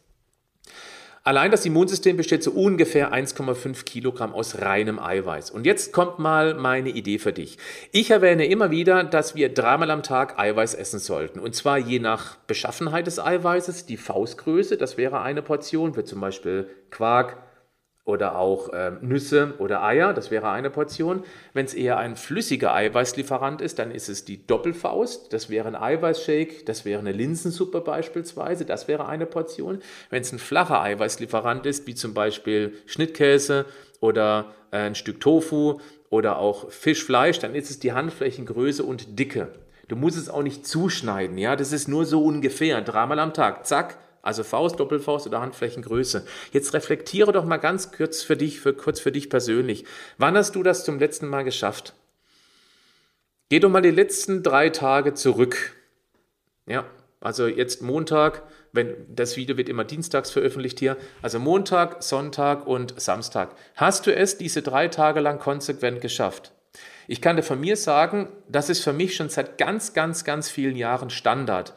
[1.27, 5.51] Allein das Immunsystem besteht so ungefähr 1,5 Kilogramm aus reinem Eiweiß.
[5.51, 7.59] Und jetzt kommt mal meine Idee für dich.
[7.91, 11.41] Ich erwähne immer wieder, dass wir dreimal am Tag Eiweiß essen sollten.
[11.41, 16.21] Und zwar je nach Beschaffenheit des Eiweißes, die Faustgröße, das wäre eine Portion, wie zum
[16.21, 17.39] Beispiel Quark,
[18.07, 21.25] oder auch äh, Nüsse oder Eier, das wäre eine Portion.
[21.53, 25.75] Wenn es eher ein flüssiger Eiweißlieferant ist, dann ist es die Doppelfaust, das wäre ein
[25.75, 29.81] Eiweißshake, das wäre eine Linsensuppe beispielsweise, das wäre eine Portion.
[30.09, 33.67] Wenn es ein flacher Eiweißlieferant ist, wie zum Beispiel Schnittkäse
[34.01, 39.49] oder äh, ein Stück Tofu oder auch Fischfleisch, dann ist es die Handflächengröße und Dicke.
[39.89, 43.67] Du musst es auch nicht zuschneiden, ja, das ist nur so ungefähr, dreimal am Tag,
[43.67, 46.27] zack, also Faust, Doppelfaust oder Handflächengröße.
[46.53, 49.85] Jetzt reflektiere doch mal ganz kurz für dich, für, kurz für dich persönlich.
[50.19, 51.95] Wann hast du das zum letzten Mal geschafft?
[53.49, 55.73] Geh doch mal die letzten drei Tage zurück.
[56.67, 56.85] Ja,
[57.21, 63.01] also jetzt Montag, wenn das Video wird immer dienstags veröffentlicht hier, also Montag, Sonntag und
[63.01, 63.55] Samstag.
[63.77, 66.53] Hast du es diese drei Tage lang konsequent geschafft?
[67.09, 70.51] Ich kann dir von mir sagen, das ist für mich schon seit ganz, ganz, ganz
[70.51, 71.75] vielen Jahren Standard.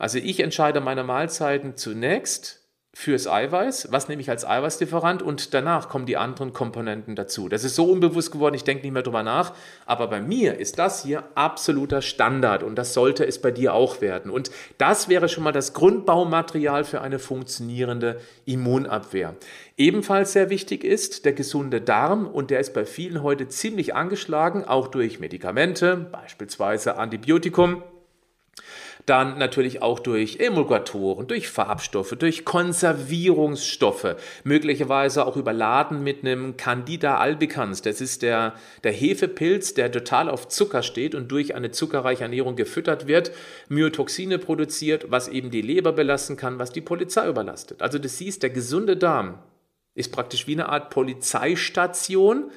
[0.00, 2.60] Also ich entscheide meine Mahlzeiten zunächst
[2.94, 7.50] fürs Eiweiß, was nehme ich als Eiweißlieferant und danach kommen die anderen Komponenten dazu.
[7.50, 9.52] Das ist so unbewusst geworden, ich denke nicht mehr drüber nach,
[9.84, 14.00] aber bei mir ist das hier absoluter Standard und das sollte es bei dir auch
[14.00, 14.30] werden.
[14.30, 19.36] Und das wäre schon mal das Grundbaumaterial für eine funktionierende Immunabwehr.
[19.76, 24.64] Ebenfalls sehr wichtig ist der gesunde Darm und der ist bei vielen heute ziemlich angeschlagen,
[24.64, 27.82] auch durch Medikamente, beispielsweise Antibiotikum
[29.06, 37.18] dann natürlich auch durch Emulgatoren, durch Farbstoffe, durch Konservierungsstoffe, möglicherweise auch überladen mit einem Candida
[37.18, 37.82] albicans.
[37.82, 42.56] Das ist der, der Hefepilz, der total auf Zucker steht und durch eine zuckerreiche Ernährung
[42.56, 43.32] gefüttert wird,
[43.68, 47.82] Myotoxine produziert, was eben die Leber belasten kann, was die Polizei überlastet.
[47.82, 49.38] Also das siehst, der gesunde Darm
[49.94, 52.50] ist praktisch wie eine Art Polizeistation,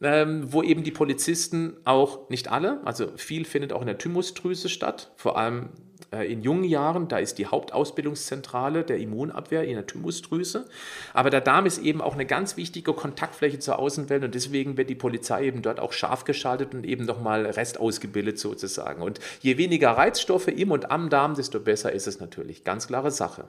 [0.00, 4.68] ähm, wo eben die Polizisten auch, nicht alle, also viel findet auch in der Thymusdrüse
[4.68, 5.70] statt, vor allem
[6.10, 10.66] in jungen Jahren, da ist die Hauptausbildungszentrale der Immunabwehr in der Thymusdrüse.
[11.12, 14.88] Aber der Darm ist eben auch eine ganz wichtige Kontaktfläche zur Außenwelt und deswegen wird
[14.88, 19.02] die Polizei eben dort auch scharf geschaltet und eben nochmal Rest ausgebildet sozusagen.
[19.02, 22.64] Und je weniger Reizstoffe im und am Darm, desto besser ist es natürlich.
[22.64, 23.44] Ganz klare Sache.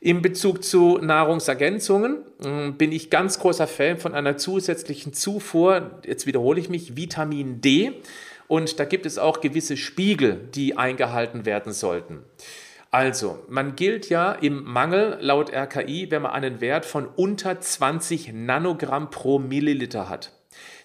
[0.00, 6.26] In Bezug zu Nahrungsergänzungen äh, bin ich ganz großer Fan von einer zusätzlichen Zufuhr, jetzt
[6.26, 7.94] wiederhole ich mich, Vitamin D.
[8.48, 12.24] Und da gibt es auch gewisse Spiegel, die eingehalten werden sollten.
[12.90, 18.32] Also, man gilt ja im Mangel laut RKI, wenn man einen Wert von unter 20
[18.32, 20.32] Nanogramm pro Milliliter hat.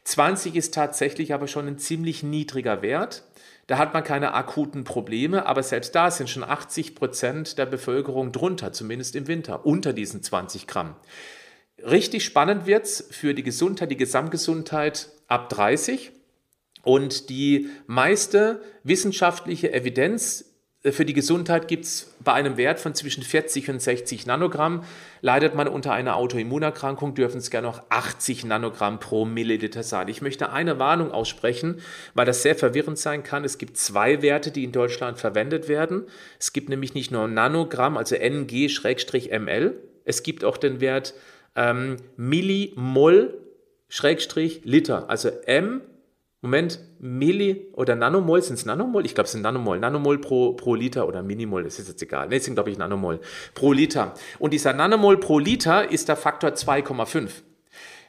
[0.04, 3.24] 20 ist tatsächlich aber schon ein ziemlich niedriger Wert.
[3.68, 8.32] Da hat man keine akuten Probleme, aber selbst da sind schon 80 Prozent der Bevölkerung
[8.32, 10.96] drunter, zumindest im Winter, unter diesen 20 Gramm.
[11.82, 16.12] Richtig spannend wird es für die Gesundheit, die Gesamtgesundheit ab 30.
[16.84, 20.52] Und die meiste wissenschaftliche Evidenz
[20.84, 24.84] äh, für die Gesundheit gibt es bei einem Wert von zwischen 40 und 60 Nanogramm.
[25.22, 30.08] Leidet man unter einer Autoimmunerkrankung, dürfen es gerne noch 80 Nanogramm pro Milliliter sein.
[30.08, 31.82] Ich möchte eine Warnung aussprechen,
[32.14, 33.44] weil das sehr verwirrend sein kann.
[33.44, 36.06] Es gibt zwei Werte, die in Deutschland verwendet werden.
[36.40, 39.76] Es gibt nämlich nicht nur Nanogramm, also NG-ML.
[40.04, 41.14] Es gibt auch den Wert
[41.56, 45.82] ähm, Millimol-Liter, also M
[46.42, 49.06] Moment, Milli oder Nanomol, sind es Nanomol?
[49.06, 49.80] Ich glaube, es sind Nanomol.
[49.80, 52.30] Nanomol pro, pro Liter oder Minimol, das ist jetzt egal.
[52.30, 53.20] Ne, es sind, glaube ich, Nanomol
[53.54, 54.16] pro Liter.
[54.40, 57.30] Und dieser Nanomol pro Liter ist der Faktor 2,5.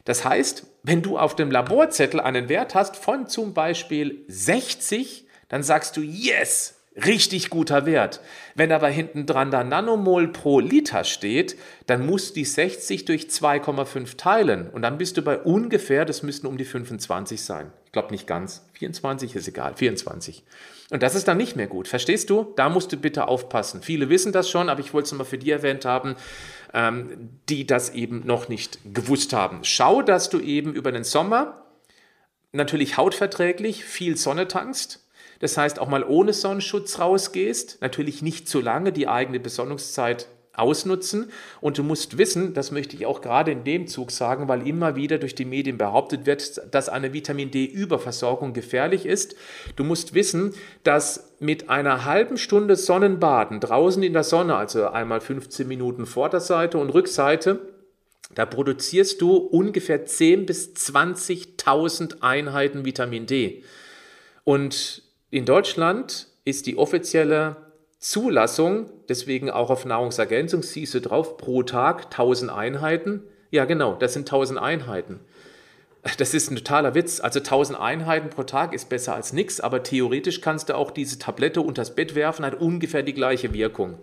[0.05, 5.63] Das heißt, wenn du auf dem Laborzettel einen Wert hast von zum Beispiel 60, dann
[5.63, 8.21] sagst du, yes, Richtig guter Wert.
[8.55, 13.29] Wenn aber hinten dran da Nanomol pro Liter steht, dann musst du die 60 durch
[13.29, 17.73] 2,5 teilen und dann bist du bei ungefähr, das müssten um die 25 sein.
[17.93, 18.65] Ich glaube nicht ganz.
[18.73, 20.45] 24 ist egal, 24.
[20.91, 21.89] Und das ist dann nicht mehr gut.
[21.89, 22.55] Verstehst du?
[22.57, 23.83] Da musst du bitte aufpassen.
[23.83, 26.17] Viele wissen das schon, aber ich wollte es mal für die erwähnt haben,
[26.73, 29.61] ähm, die das eben noch nicht gewusst haben.
[29.63, 31.67] Schau, dass du eben über den Sommer
[32.53, 35.03] natürlich hautverträglich viel Sonne tankst
[35.43, 41.31] das heißt, auch mal ohne Sonnenschutz rausgehst, natürlich nicht zu lange die eigene Besonnungszeit ausnutzen.
[41.61, 44.97] Und du musst wissen, das möchte ich auch gerade in dem Zug sagen, weil immer
[44.97, 49.35] wieder durch die Medien behauptet wird, dass eine Vitamin D-Überversorgung gefährlich ist.
[49.77, 55.21] Du musst wissen, dass mit einer halben Stunde Sonnenbaden draußen in der Sonne, also einmal
[55.21, 57.61] 15 Minuten Vorderseite und Rückseite,
[58.35, 63.63] da produzierst du ungefähr 10.000 bis 20.000 Einheiten Vitamin D.
[64.45, 67.72] Und in Deutschland ist die offizielle
[68.03, 73.23] Zulassung, deswegen auch auf Nahrungsergänzung, siehst du drauf, pro Tag 1000 Einheiten.
[73.53, 75.21] Ja, genau, das sind 1000 Einheiten.
[76.19, 77.21] Das ist ein totaler Witz.
[77.21, 81.21] Also 1000 Einheiten pro Tag ist besser als nichts, aber theoretisch kannst du auch diese
[81.21, 84.01] Tablette unters Bett werfen, hat ungefähr die gleiche Wirkung.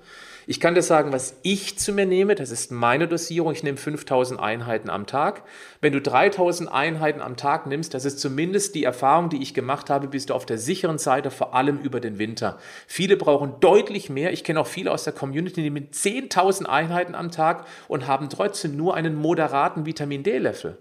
[0.49, 2.33] Ich kann dir sagen, was ich zu mir nehme.
[2.33, 3.53] Das ist meine Dosierung.
[3.53, 5.43] Ich nehme 5000 Einheiten am Tag.
[5.79, 9.91] Wenn du 3000 Einheiten am Tag nimmst, das ist zumindest die Erfahrung, die ich gemacht
[9.91, 12.57] habe, bist du auf der sicheren Seite, vor allem über den Winter.
[12.88, 14.33] Viele brauchen deutlich mehr.
[14.33, 18.27] Ich kenne auch viele aus der Community, die nehmen 10.000 Einheiten am Tag und haben
[18.27, 20.79] trotzdem nur einen moderaten Vitamin D-Level.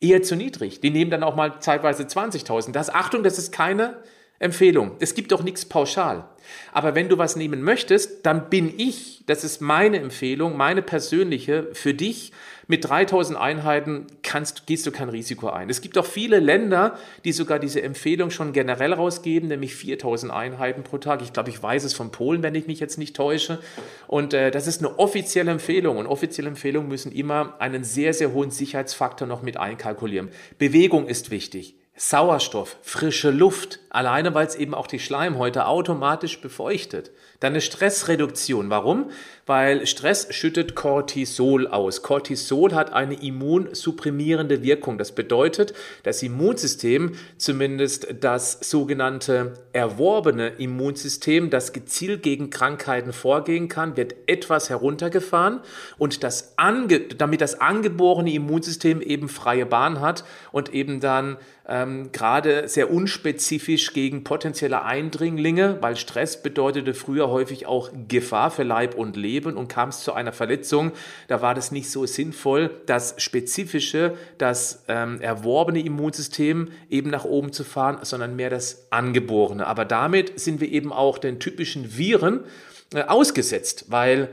[0.00, 0.80] Eher zu niedrig.
[0.80, 2.72] Die nehmen dann auch mal zeitweise 20.000.
[2.72, 3.98] Das, Achtung, das ist keine
[4.42, 4.92] Empfehlung.
[4.98, 6.24] Es gibt doch nichts pauschal.
[6.72, 11.68] Aber wenn du was nehmen möchtest, dann bin ich, das ist meine Empfehlung, meine persönliche,
[11.72, 12.32] für dich
[12.66, 15.68] mit 3000 Einheiten kannst, gehst du kein Risiko ein.
[15.68, 20.82] Es gibt auch viele Länder, die sogar diese Empfehlung schon generell rausgeben, nämlich 4000 Einheiten
[20.82, 21.22] pro Tag.
[21.22, 23.60] Ich glaube, ich weiß es von Polen, wenn ich mich jetzt nicht täusche.
[24.06, 25.98] Und äh, das ist eine offizielle Empfehlung.
[25.98, 30.30] Und offizielle Empfehlungen müssen immer einen sehr, sehr hohen Sicherheitsfaktor noch mit einkalkulieren.
[30.58, 31.76] Bewegung ist wichtig.
[31.94, 37.10] Sauerstoff, frische Luft, alleine weil es eben auch die Schleimhäute automatisch befeuchtet.
[37.40, 38.70] Dann eine Stressreduktion.
[38.70, 39.10] Warum?
[39.44, 42.02] Weil Stress schüttet Cortisol aus.
[42.02, 44.96] Cortisol hat eine immunsupprimierende Wirkung.
[44.96, 45.74] Das bedeutet,
[46.04, 54.70] das Immunsystem, zumindest das sogenannte erworbene Immunsystem, das gezielt gegen Krankheiten vorgehen kann, wird etwas
[54.70, 55.60] heruntergefahren
[55.98, 61.36] und das ange damit das angeborene Immunsystem eben freie Bahn hat und eben dann
[61.68, 68.62] ähm, gerade sehr unspezifisch gegen potenzielle Eindringlinge, weil Stress bedeutete früher häufig auch Gefahr für
[68.62, 70.92] Leib und Leben und kam es zu einer Verletzung,
[71.28, 77.52] da war das nicht so sinnvoll, das spezifische, das ähm, erworbene Immunsystem eben nach oben
[77.52, 79.66] zu fahren, sondern mehr das angeborene.
[79.66, 82.40] Aber damit sind wir eben auch den typischen Viren
[82.94, 84.28] äh, ausgesetzt, weil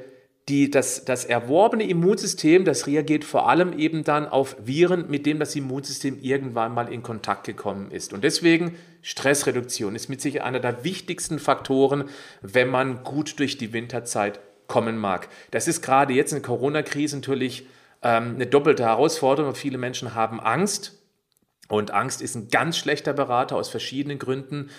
[0.50, 5.40] die, das, das erworbene Immunsystem, das reagiert vor allem eben dann auf Viren, mit denen
[5.40, 8.14] das Immunsystem irgendwann mal in Kontakt gekommen ist.
[8.14, 12.10] Und deswegen Stressreduktion ist mit Sicherheit einer der wichtigsten Faktoren,
[12.42, 15.30] wenn man gut durch die Winterzeit kommen mag.
[15.52, 17.66] Das ist gerade jetzt in der Corona-Krise natürlich
[18.02, 19.56] ähm, eine doppelte Herausforderung.
[19.56, 20.96] Viele Menschen haben Angst.
[21.68, 24.70] Und Angst ist ein ganz schlechter Berater aus verschiedenen Gründen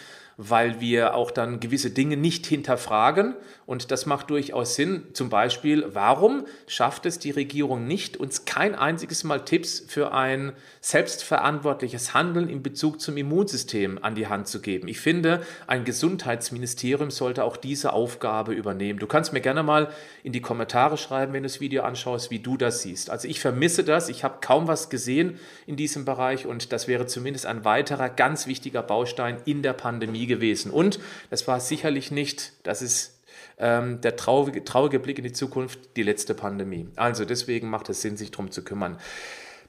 [0.42, 3.34] weil wir auch dann gewisse Dinge nicht hinterfragen.
[3.66, 5.04] Und das macht durchaus Sinn.
[5.12, 10.54] Zum Beispiel, warum schafft es die Regierung nicht, uns kein einziges Mal Tipps für ein
[10.80, 14.88] selbstverantwortliches Handeln in Bezug zum Immunsystem an die Hand zu geben?
[14.88, 18.98] Ich finde, ein Gesundheitsministerium sollte auch diese Aufgabe übernehmen.
[18.98, 19.90] Du kannst mir gerne mal
[20.24, 23.10] in die Kommentare schreiben, wenn du das Video anschaust, wie du das siehst.
[23.10, 24.08] Also ich vermisse das.
[24.08, 28.46] Ich habe kaum was gesehen in diesem Bereich und das wäre zumindest ein weiterer ganz
[28.46, 30.70] wichtiger Baustein in der Pandemie gewesen.
[30.70, 33.20] Und das war sicherlich nicht, das ist
[33.58, 36.88] ähm, der traurige, traurige Blick in die Zukunft, die letzte Pandemie.
[36.96, 38.96] Also deswegen macht es Sinn, sich darum zu kümmern.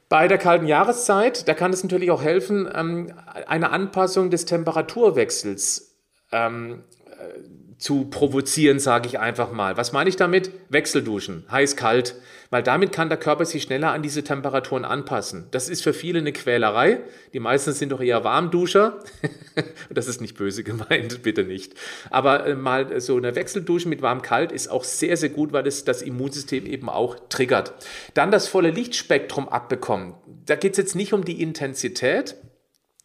[0.08, 3.14] Bei der kalten Jahreszeit, da kann es natürlich auch helfen, ähm,
[3.48, 5.96] eine Anpassung des Temperaturwechsels
[6.32, 7.40] ähm, äh,
[7.82, 9.76] zu provozieren, sage ich einfach mal.
[9.76, 10.52] Was meine ich damit?
[10.70, 12.16] Wechselduschen, heiß-kalt,
[12.52, 15.48] weil damit kann der Körper sich schneller an diese Temperaturen anpassen.
[15.50, 17.00] Das ist für viele eine Quälerei.
[17.34, 19.00] Die meisten sind doch eher Warmduscher.
[19.90, 21.74] das ist nicht böse gemeint, bitte nicht.
[22.12, 25.84] Aber äh, mal so eine Wechseldusche mit warm-kalt ist auch sehr, sehr gut, weil es
[25.84, 27.74] das Immunsystem eben auch triggert.
[28.14, 30.14] Dann das volle Lichtspektrum abbekommen.
[30.46, 32.36] Da geht es jetzt nicht um die Intensität,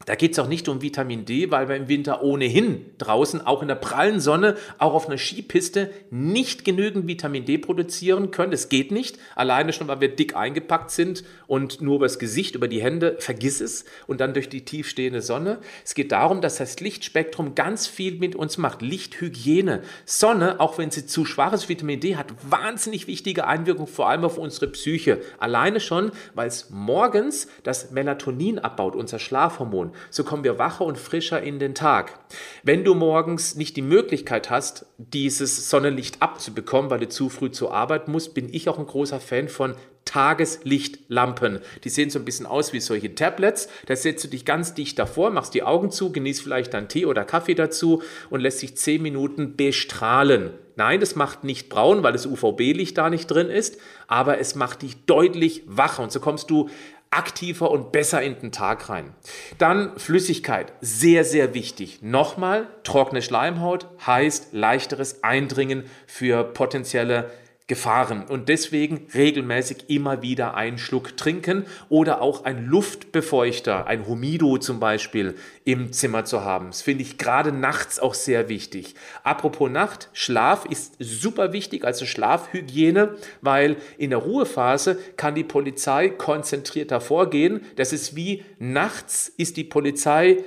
[0.07, 3.61] da geht es auch nicht um Vitamin D, weil wir im Winter ohnehin draußen, auch
[3.61, 8.53] in der prallen Sonne, auch auf einer Skipiste nicht genügend Vitamin D produzieren können.
[8.53, 9.19] Das geht nicht.
[9.35, 13.61] Alleine schon, weil wir dick eingepackt sind und nur übers Gesicht, über die Hände, vergiss
[13.61, 15.59] es und dann durch die tiefstehende Sonne.
[15.85, 18.83] Es geht darum, dass das Lichtspektrum ganz viel mit uns macht.
[18.83, 19.83] Lichthygiene.
[20.05, 24.39] Sonne, auch wenn sie zu schwaches Vitamin D hat, wahnsinnig wichtige Einwirkung, vor allem auf
[24.39, 25.21] unsere Psyche.
[25.41, 29.96] Alleine schon, weil es morgens das Melatonin abbaut, unser Schlafhormon.
[30.11, 32.19] So kommen wir wacher und frischer in den Tag.
[32.63, 37.73] Wenn du morgens nicht die Möglichkeit hast, dieses Sonnenlicht abzubekommen, weil du zu früh zur
[37.73, 39.75] Arbeit musst, bin ich auch ein großer Fan von
[40.07, 41.61] Tageslichtlampen.
[41.85, 43.69] Die sehen so ein bisschen aus wie solche Tablets.
[43.87, 47.05] Da setzt du dich ganz dicht davor, machst die Augen zu, genießt vielleicht dann Tee
[47.05, 50.53] oder Kaffee dazu und lässt sich zehn Minuten bestrahlen.
[50.77, 54.83] Nein, das macht nicht braun, weil das UVB-Licht da nicht drin ist, aber es macht
[54.83, 56.69] dich deutlich wacher und so kommst du
[57.11, 59.15] aktiver und besser in den Tag rein.
[59.59, 62.01] Dann Flüssigkeit, sehr, sehr wichtig.
[62.03, 67.31] Nochmal, trockene Schleimhaut heißt leichteres Eindringen für potenzielle
[67.69, 74.59] Gefahren und deswegen regelmäßig immer wieder einen Schluck trinken oder auch ein Luftbefeuchter, ein Humido
[74.59, 76.67] zum Beispiel im Zimmer zu haben.
[76.67, 78.95] Das finde ich gerade nachts auch sehr wichtig.
[79.25, 86.09] Apropos Nacht, Schlaf ist super wichtig, also Schlafhygiene, weil in der Ruhephase kann die Polizei
[86.09, 87.63] konzentrierter vorgehen.
[87.75, 90.45] Das ist wie nachts ist die Polizei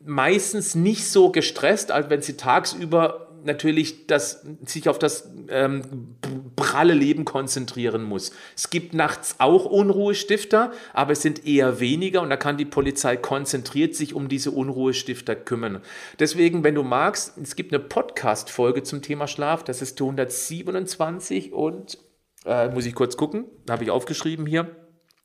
[0.00, 6.16] meistens nicht so gestresst, als wenn sie tagsüber natürlich das, sich auf das ähm,
[6.56, 8.32] pralle Leben konzentrieren muss.
[8.56, 13.16] Es gibt nachts auch Unruhestifter, aber es sind eher weniger und da kann die Polizei
[13.16, 15.80] konzentriert sich um diese Unruhestifter kümmern.
[16.18, 21.98] Deswegen, wenn du magst, es gibt eine Podcast-Folge zum Thema Schlaf, das ist 127 und
[22.44, 24.81] äh, muss ich kurz gucken, habe ich aufgeschrieben hier.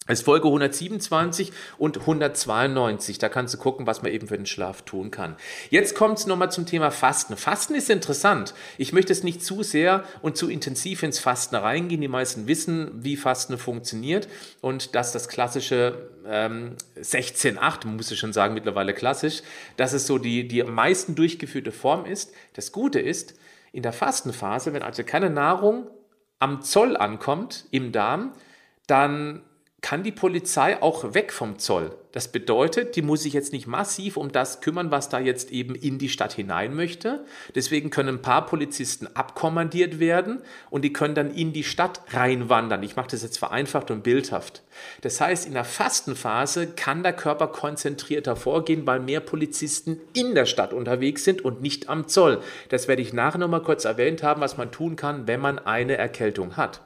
[0.08, 3.18] Ist Folge 127 und 192.
[3.18, 5.36] Da kannst du gucken, was man eben für den Schlaf tun kann.
[5.70, 7.36] Jetzt kommt es nochmal zum Thema Fasten.
[7.36, 8.54] Fasten ist interessant.
[8.78, 12.02] Ich möchte es nicht zu sehr und zu intensiv ins Fasten reingehen.
[12.02, 14.30] Die meisten wissen, wie Fasten funktioniert
[14.62, 19.42] und dass das klassische ähm, 16-8, muss ich schon sagen, mittlerweile klassisch,
[19.76, 22.34] dass es so die, die am meisten durchgeführte Form ist.
[22.54, 23.36] Das Gute ist,
[23.72, 25.88] in der Fastenphase, wenn also keine Nahrung
[26.40, 28.34] am Zoll ankommt, im Darm,
[28.88, 29.42] dann
[29.82, 31.96] kann die Polizei auch weg vom Zoll.
[32.12, 35.76] Das bedeutet, die muss sich jetzt nicht massiv um das kümmern, was da jetzt eben
[35.76, 37.26] in die Stadt hinein möchte.
[37.54, 42.82] Deswegen können ein paar Polizisten abkommandiert werden und die können dann in die Stadt reinwandern.
[42.82, 44.64] Ich mache das jetzt vereinfacht und bildhaft.
[45.02, 50.48] Das heißt, in der Fastenphase kann der Körper konzentrierter vorgehen, weil mehr Polizisten in der
[50.48, 52.42] Stadt unterwegs sind und nicht am Zoll.
[52.70, 55.98] Das werde ich nachher nochmal kurz erwähnt haben, was man tun kann, wenn man eine
[55.98, 56.82] Erkältung hat.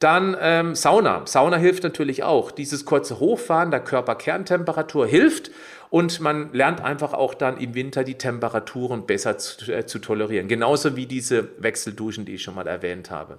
[0.00, 1.22] Dann ähm, Sauna.
[1.26, 2.50] Sauna hilft natürlich auch.
[2.50, 5.50] Dieses kurze Hochfahren der Körperkerntemperatur hilft
[5.90, 10.48] und man lernt einfach auch dann im Winter die Temperaturen besser zu, äh, zu tolerieren.
[10.48, 13.38] Genauso wie diese Wechselduschen, die ich schon mal erwähnt habe.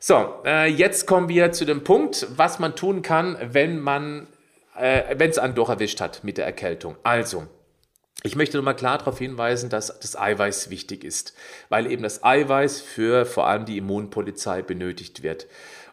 [0.00, 4.26] So, äh, jetzt kommen wir zu dem Punkt, was man tun kann, wenn man,
[4.76, 6.96] äh, wenn es einen doch erwischt hat mit der Erkältung.
[7.04, 7.46] Also,
[8.22, 11.34] ich möchte nochmal klar darauf hinweisen, dass das Eiweiß wichtig ist,
[11.68, 15.46] weil eben das Eiweiß für vor allem die Immunpolizei benötigt wird.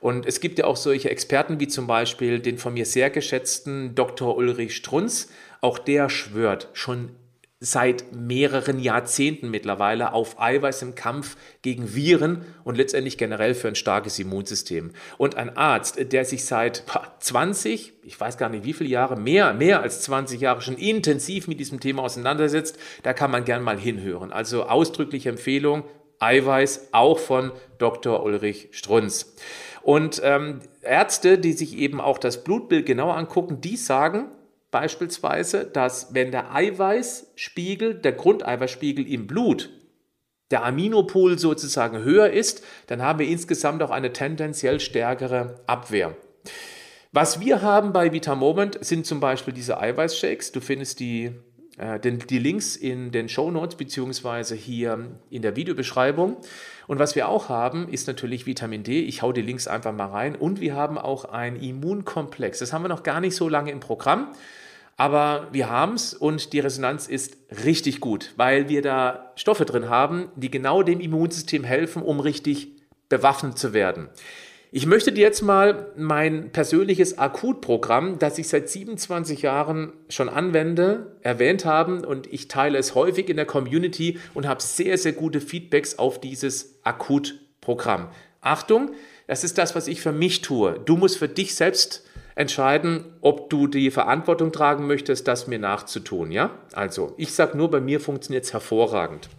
[0.04, 3.96] Und es gibt ja auch solche Experten wie zum Beispiel den von mir sehr geschätzten
[3.96, 4.36] Dr.
[4.36, 5.30] Ulrich Strunz.
[5.62, 7.12] Auch der schwört schon
[7.62, 13.76] seit mehreren Jahrzehnten mittlerweile auf Eiweiß im Kampf gegen Viren und letztendlich generell für ein
[13.76, 14.92] starkes Immunsystem.
[15.18, 16.84] Und ein Arzt, der sich seit
[17.22, 21.48] 20, ich weiß gar nicht wie viele Jahre, mehr, mehr als 20 Jahre schon intensiv
[21.48, 24.34] mit diesem Thema auseinandersetzt, da kann man gern mal hinhören.
[24.34, 25.86] Also ausdrückliche Empfehlung,
[26.20, 28.24] Eiweiß, auch von Dr.
[28.24, 29.34] Ulrich Strunz.
[29.84, 34.30] Und ähm, Ärzte, die sich eben auch das Blutbild genauer angucken, die sagen
[34.72, 39.70] beispielsweise, dass wenn der Eiweißspiegel, der Grundeiweißspiegel im Blut,
[40.52, 46.16] der Aminopool sozusagen höher ist, dann haben wir insgesamt auch eine tendenziell stärkere Abwehr.
[47.12, 50.52] Was wir haben bei Vitamoment sind zum Beispiel diese Eiweißshakes.
[50.52, 51.32] Du findest die,
[51.78, 56.38] äh, den, die Links in den Show Notes beziehungsweise hier in der Videobeschreibung.
[56.88, 59.02] Und was wir auch haben, ist natürlich Vitamin D.
[59.02, 60.36] Ich hau die Links einfach mal rein.
[60.36, 62.60] Und wir haben auch ein Immunkomplex.
[62.60, 64.28] Das haben wir noch gar nicht so lange im Programm.
[64.96, 69.90] Aber wir haben es und die Resonanz ist richtig gut, weil wir da Stoffe drin
[69.90, 72.70] haben, die genau dem Immunsystem helfen, um richtig
[73.10, 74.10] bewaffnet zu werden.
[74.76, 81.16] Ich möchte dir jetzt mal mein persönliches Akutprogramm, das ich seit 27 Jahren schon anwende,
[81.22, 85.42] erwähnt haben und ich teile es häufig in der Community und habe sehr, sehr gute
[85.42, 88.08] Feedbacks auf dieses Akutprogramm.
[88.42, 88.90] Achtung,
[89.28, 90.80] das ist das, was ich für mich tue.
[90.84, 92.04] Du musst für dich selbst
[92.34, 96.32] entscheiden, ob du die Verantwortung tragen möchtest, das mir nachzutun.
[96.32, 96.50] Ja?
[96.72, 99.30] Also, ich sage nur, bei mir funktioniert es hervorragend.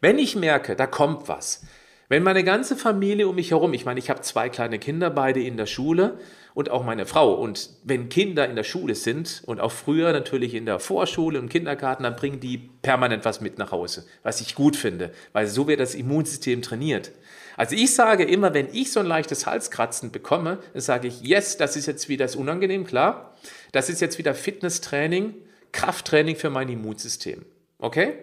[0.00, 1.64] Wenn ich merke, da kommt was,
[2.08, 5.42] wenn meine ganze Familie um mich herum, ich meine, ich habe zwei kleine Kinder, beide
[5.42, 6.18] in der Schule
[6.54, 7.34] und auch meine Frau.
[7.34, 11.50] Und wenn Kinder in der Schule sind und auch früher natürlich in der Vorschule und
[11.50, 15.68] Kindergarten, dann bringen die permanent was mit nach Hause, was ich gut finde, weil so
[15.68, 17.12] wird das Immunsystem trainiert.
[17.58, 21.58] Also ich sage immer, wenn ich so ein leichtes Halskratzen bekomme, dann sage ich, yes,
[21.58, 23.34] das ist jetzt wieder das unangenehm, klar.
[23.72, 25.34] Das ist jetzt wieder Fitnesstraining,
[25.72, 27.44] Krafttraining für mein Immunsystem.
[27.78, 28.14] Okay?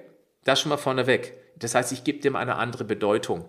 [0.44, 1.34] Das schon mal vorneweg.
[1.58, 3.46] Das heißt, ich gebe dem eine andere Bedeutung.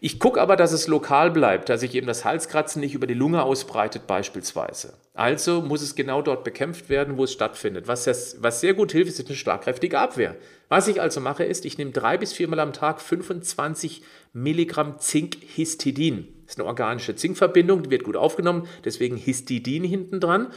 [0.00, 3.14] Ich gucke aber, dass es lokal bleibt, dass sich eben das Halskratzen nicht über die
[3.14, 4.94] Lunge ausbreitet beispielsweise.
[5.14, 7.86] Also muss es genau dort bekämpft werden, wo es stattfindet.
[7.86, 10.34] Was, das, was sehr gut hilft, ist eine schlagkräftige Abwehr.
[10.68, 16.28] Was ich also mache, ist, ich nehme drei bis viermal am Tag 25 Milligramm Zinkhistidin.
[16.46, 20.48] Das ist eine organische Zinkverbindung, die wird gut aufgenommen, deswegen Histidin hinten dran.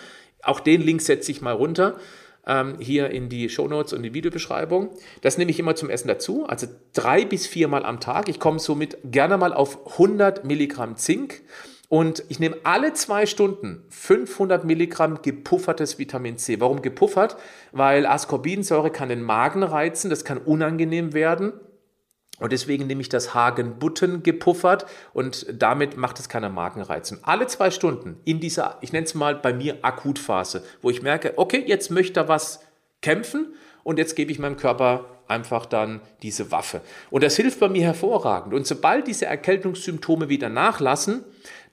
[0.42, 2.00] Auch den Link setze ich mal runter
[2.48, 4.90] ähm, hier in die Shownotes und die Videobeschreibung.
[5.22, 8.30] Das nehme ich immer zum Essen dazu, also drei bis viermal am Tag.
[8.30, 11.42] Ich komme somit gerne mal auf 100 Milligramm Zink.
[11.88, 16.60] Und ich nehme alle zwei Stunden 500 Milligramm gepuffertes Vitamin C.
[16.60, 17.38] Warum gepuffert?
[17.72, 21.54] Weil Ascorbinsäure kann den Magen reizen, das kann unangenehm werden.
[22.40, 27.20] Und deswegen nehme ich das Hagenbutten gepuffert und damit macht es keine Magenreizung.
[27.24, 31.34] Alle zwei Stunden in dieser, ich nenne es mal bei mir Akutphase, wo ich merke,
[31.38, 32.62] okay, jetzt möchte er was
[33.02, 36.82] kämpfen und jetzt gebe ich meinem Körper einfach dann diese Waffe.
[37.10, 38.54] Und das hilft bei mir hervorragend.
[38.54, 41.24] Und sobald diese Erkältungssymptome wieder nachlassen,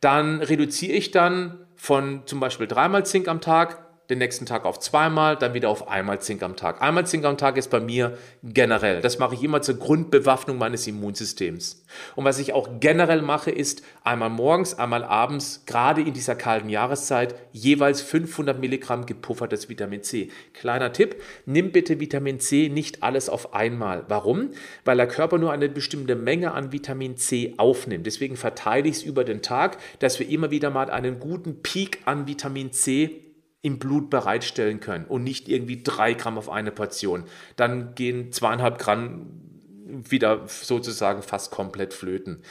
[0.01, 4.79] dann reduziere ich dann von zum Beispiel dreimal Zink am Tag den nächsten Tag auf
[4.79, 6.83] zweimal, dann wieder auf einmal Zink am Tag.
[6.83, 9.01] Einmal Zink am Tag ist bei mir generell.
[9.01, 11.85] Das mache ich immer zur Grundbewaffnung meines Immunsystems.
[12.15, 16.69] Und was ich auch generell mache, ist einmal morgens, einmal abends, gerade in dieser kalten
[16.69, 20.31] Jahreszeit, jeweils 500 Milligramm gepuffertes Vitamin C.
[20.53, 24.05] Kleiner Tipp, nimm bitte Vitamin C nicht alles auf einmal.
[24.09, 24.51] Warum?
[24.85, 28.07] Weil der Körper nur eine bestimmte Menge an Vitamin C aufnimmt.
[28.07, 32.01] Deswegen verteile ich es über den Tag, dass wir immer wieder mal einen guten Peak
[32.05, 33.32] an Vitamin C
[33.63, 37.25] im Blut bereitstellen können und nicht irgendwie drei Gramm auf eine Portion.
[37.57, 39.27] Dann gehen zweieinhalb Gramm
[39.87, 42.43] wieder sozusagen fast komplett flöten.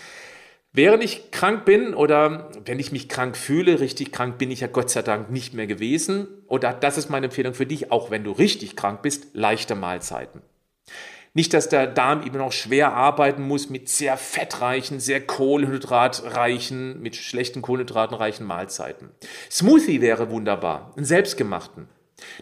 [0.73, 4.67] Während ich krank bin oder wenn ich mich krank fühle, richtig krank bin ich ja
[4.67, 6.27] Gott sei Dank nicht mehr gewesen.
[6.47, 10.41] Oder das ist meine Empfehlung für dich, auch wenn du richtig krank bist, leichte Mahlzeiten.
[11.33, 17.15] Nicht, dass der Darm eben noch schwer arbeiten muss mit sehr fettreichen, sehr kohlenhydratreichen, mit
[17.15, 19.11] schlechten Kohlenhydraten reichen Mahlzeiten.
[19.49, 21.87] Smoothie wäre wunderbar, einen selbstgemachten.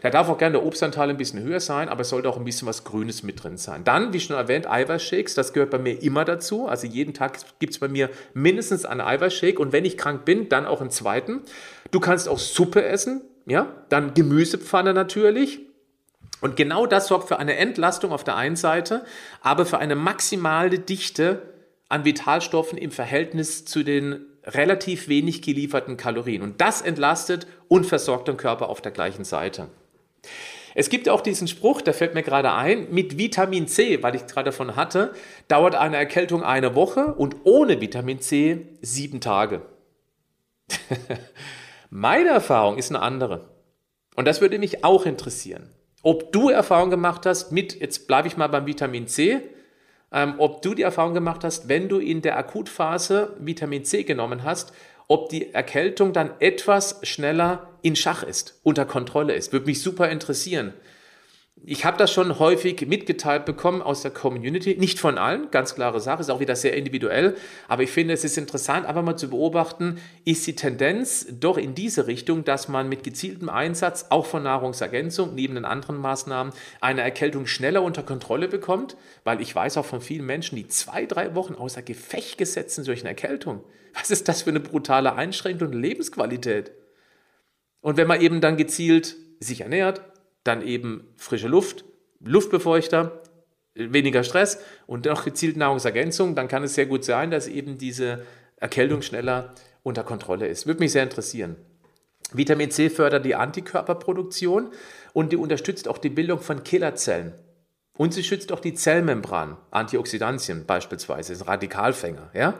[0.01, 2.43] Da darf auch gerne der Obstanteil ein bisschen höher sein, aber es sollte auch ein
[2.43, 3.83] bisschen was Grünes mit drin sein.
[3.83, 6.67] Dann, wie schon erwähnt, Eiweißshakes, das gehört bei mir immer dazu.
[6.67, 10.49] Also jeden Tag gibt es bei mir mindestens einen Eiweißshake und wenn ich krank bin,
[10.49, 11.41] dann auch einen zweiten.
[11.91, 15.61] Du kannst auch Suppe essen, ja, dann Gemüsepfanne natürlich.
[16.41, 19.03] Und genau das sorgt für eine Entlastung auf der einen Seite,
[19.41, 21.41] aber für eine maximale Dichte
[21.89, 26.41] an Vitalstoffen im Verhältnis zu den relativ wenig gelieferten Kalorien.
[26.41, 29.67] Und das entlastet und versorgt den Körper auf der gleichen Seite.
[30.75, 34.27] Es gibt auch diesen Spruch, der fällt mir gerade ein, mit Vitamin C, weil ich
[34.27, 35.13] gerade davon hatte,
[35.47, 39.63] dauert eine Erkältung eine Woche und ohne Vitamin C sieben Tage.
[41.89, 43.49] Meine Erfahrung ist eine andere.
[44.15, 45.69] Und das würde mich auch interessieren.
[46.01, 49.41] Ob du Erfahrung gemacht hast mit, jetzt bleibe ich mal beim Vitamin C,
[50.11, 54.43] ähm, ob du die Erfahrung gemacht hast, wenn du in der Akutphase Vitamin C genommen
[54.43, 54.73] hast,
[55.07, 59.51] ob die Erkältung dann etwas schneller in Schach ist, unter Kontrolle ist.
[59.51, 60.73] Würde mich super interessieren
[61.65, 65.99] ich habe das schon häufig mitgeteilt bekommen aus der Community, nicht von allen, ganz klare
[65.99, 67.35] Sache, ist auch wieder sehr individuell,
[67.67, 71.75] aber ich finde, es ist interessant, einfach mal zu beobachten, ist die Tendenz doch in
[71.75, 77.01] diese Richtung, dass man mit gezieltem Einsatz, auch von Nahrungsergänzung, neben den anderen Maßnahmen, eine
[77.01, 81.35] Erkältung schneller unter Kontrolle bekommt, weil ich weiß auch von vielen Menschen, die zwei, drei
[81.35, 83.63] Wochen außer Gefecht gesetzt sind durch eine Erkältung.
[83.93, 86.71] Was ist das für eine brutale Einschränkung und Lebensqualität?
[87.81, 90.01] Und wenn man eben dann gezielt sich ernährt,
[90.49, 91.85] dann eben frische Luft,
[92.19, 93.21] Luftbefeuchter,
[93.75, 98.25] weniger Stress und auch gezielt Nahrungsergänzung, dann kann es sehr gut sein, dass eben diese
[98.57, 100.67] Erkältung schneller unter Kontrolle ist.
[100.67, 101.55] Würde mich sehr interessieren.
[102.33, 104.71] Vitamin C fördert die Antikörperproduktion
[105.13, 107.33] und die unterstützt auch die Bildung von Killerzellen.
[107.97, 112.29] Und sie schützt auch die Zellmembran, Antioxidantien beispielsweise, ist ein Radikalfänger.
[112.33, 112.53] Ja?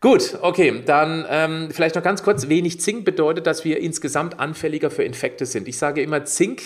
[0.00, 4.92] Gut, okay, dann ähm, vielleicht noch ganz kurz, wenig Zink bedeutet, dass wir insgesamt anfälliger
[4.92, 5.66] für Infekte sind.
[5.66, 6.62] Ich sage immer, Zink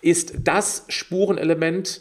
[0.00, 2.00] ist das Spurenelement,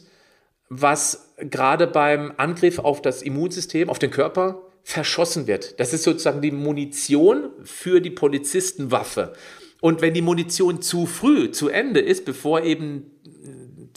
[0.69, 5.77] was gerade beim Angriff auf das Immunsystem, auf den Körper verschossen wird.
[5.81, 9.33] Das ist sozusagen die Munition für die Polizistenwaffe.
[9.81, 13.11] Und wenn die Munition zu früh zu Ende ist, bevor eben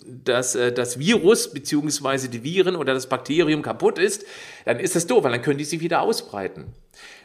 [0.07, 2.29] das, äh, das Virus bzw.
[2.29, 4.25] die Viren oder das Bakterium kaputt ist,
[4.65, 6.67] dann ist es doof, weil dann können die sich wieder ausbreiten.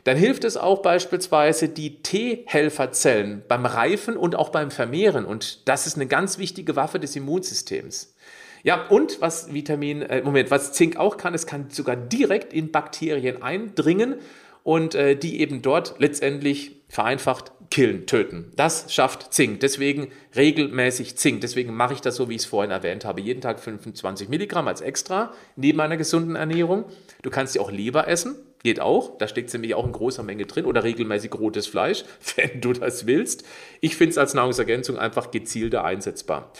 [0.04, 5.26] Dann hilft es auch beispielsweise die T-Helferzellen beim Reifen und auch beim Vermehren.
[5.26, 8.16] Und das ist eine ganz wichtige Waffe des Immunsystems.
[8.64, 12.72] Ja, und was Vitamin, äh, Moment, was Zink auch kann, es kann sogar direkt in
[12.72, 14.16] Bakterien eindringen
[14.64, 18.51] und äh, die eben dort letztendlich vereinfacht killen, töten.
[18.55, 19.59] Das schafft Zink.
[19.59, 21.41] Deswegen regelmäßig Zink.
[21.41, 23.22] Deswegen mache ich das so, wie ich es vorhin erwähnt habe.
[23.22, 26.86] Jeden Tag 25 Milligramm als extra neben einer gesunden Ernährung.
[27.22, 28.36] Du kannst ja auch Leber essen.
[28.63, 29.17] Geht auch.
[29.17, 30.65] Da steckt nämlich auch in großer Menge drin.
[30.65, 32.03] Oder regelmäßig rotes Fleisch,
[32.36, 33.45] wenn du das willst.
[33.82, 36.51] Ich finde es als Nahrungsergänzung einfach gezielter einsetzbar.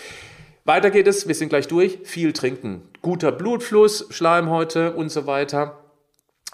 [0.66, 2.00] Weiter geht es, wir sind gleich durch.
[2.04, 2.84] Viel trinken.
[3.02, 5.80] Guter Blutfluss, Schleimhäute und so weiter.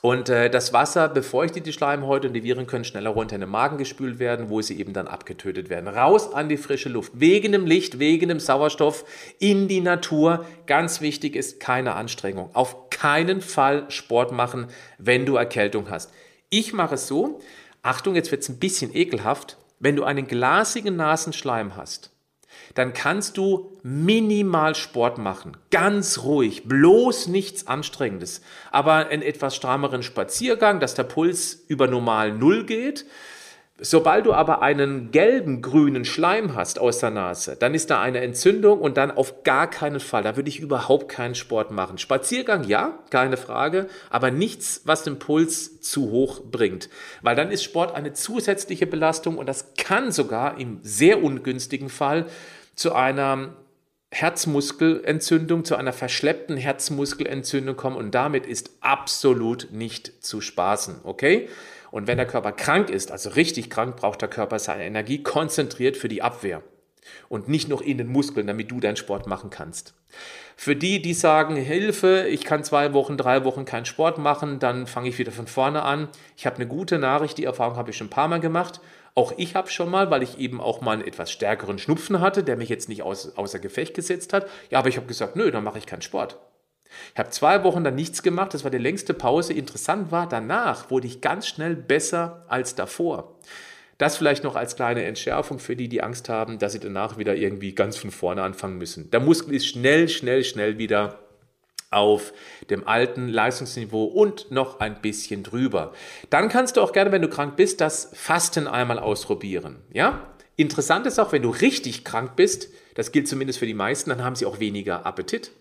[0.06, 3.50] Und äh, das Wasser befeuchtet die Schleimhäute und die Viren können schneller runter in den
[3.50, 5.88] Magen gespült werden, wo sie eben dann abgetötet werden.
[5.88, 7.14] Raus an die frische Luft.
[7.16, 9.04] Wegen dem Licht, wegen dem Sauerstoff
[9.40, 10.46] in die Natur.
[10.68, 12.52] Ganz wichtig ist keine Anstrengung.
[12.54, 14.68] Auf keinen Fall Sport machen,
[15.00, 16.14] wenn du Erkältung hast.
[16.52, 17.40] Ich mache es so.
[17.82, 19.58] Achtung, jetzt wird es ein bisschen ekelhaft.
[19.80, 22.12] Wenn du einen glasigen Nasenschleim hast,
[22.74, 25.56] dann kannst du minimal Sport machen.
[25.72, 28.42] Ganz ruhig, bloß nichts Anstrengendes.
[28.72, 33.06] Aber einen etwas strammeren Spaziergang, dass der Puls über normal Null geht
[33.78, 38.22] Sobald du aber einen gelben, grünen Schleim hast aus der Nase, dann ist da eine
[38.22, 40.24] Entzündung und dann auf gar keinen Fall.
[40.24, 41.98] Da würde ich überhaupt keinen Sport machen.
[41.98, 46.90] Spaziergang, ja, keine Frage, aber nichts, was den Puls zu hoch bringt.
[47.22, 52.28] Weil dann ist Sport eine zusätzliche Belastung und das kann sogar im sehr ungünstigen Fall
[52.76, 53.56] zu einer
[54.12, 61.50] Herzmuskelentzündung, zu einer verschleppten Herzmuskelentzündung kommen und damit ist absolut nicht zu spaßen, okay?
[61.96, 65.96] Und wenn der Körper krank ist, also richtig krank, braucht der Körper seine Energie konzentriert
[65.96, 66.62] für die Abwehr
[67.30, 69.94] und nicht noch in den Muskeln, damit du deinen Sport machen kannst.
[70.58, 74.88] Für die, die sagen, Hilfe, ich kann zwei Wochen, drei Wochen keinen Sport machen, dann
[74.88, 76.10] fange ich wieder von vorne an.
[76.36, 78.82] Ich habe eine gute Nachricht, die Erfahrung habe ich schon ein paar Mal gemacht.
[79.14, 82.44] Auch ich habe schon mal, weil ich eben auch mal einen etwas stärkeren Schnupfen hatte,
[82.44, 84.50] der mich jetzt nicht außer Gefecht gesetzt hat.
[84.70, 86.38] Ja, aber ich habe gesagt, nö, dann mache ich keinen Sport.
[87.14, 89.54] Ich habe zwei Wochen dann nichts gemacht, das war die längste Pause.
[89.54, 93.36] Interessant war, danach wurde ich ganz schnell besser als davor.
[93.98, 97.36] Das vielleicht noch als kleine Entschärfung für die, die Angst haben, dass sie danach wieder
[97.36, 99.10] irgendwie ganz von vorne anfangen müssen.
[99.12, 101.20] Der Muskel ist schnell, schnell, schnell wieder
[101.92, 102.34] auf
[102.70, 105.94] dem alten Leistungsniveau und noch ein bisschen drüber.
[106.30, 109.78] Dann kannst du auch gerne, wenn du krank bist, das Fasten einmal ausprobieren.
[109.94, 110.34] Ja?
[110.58, 114.24] Interessant ist auch, wenn du richtig krank bist, das gilt zumindest für die meisten, dann
[114.24, 115.52] haben sie auch weniger Appetit.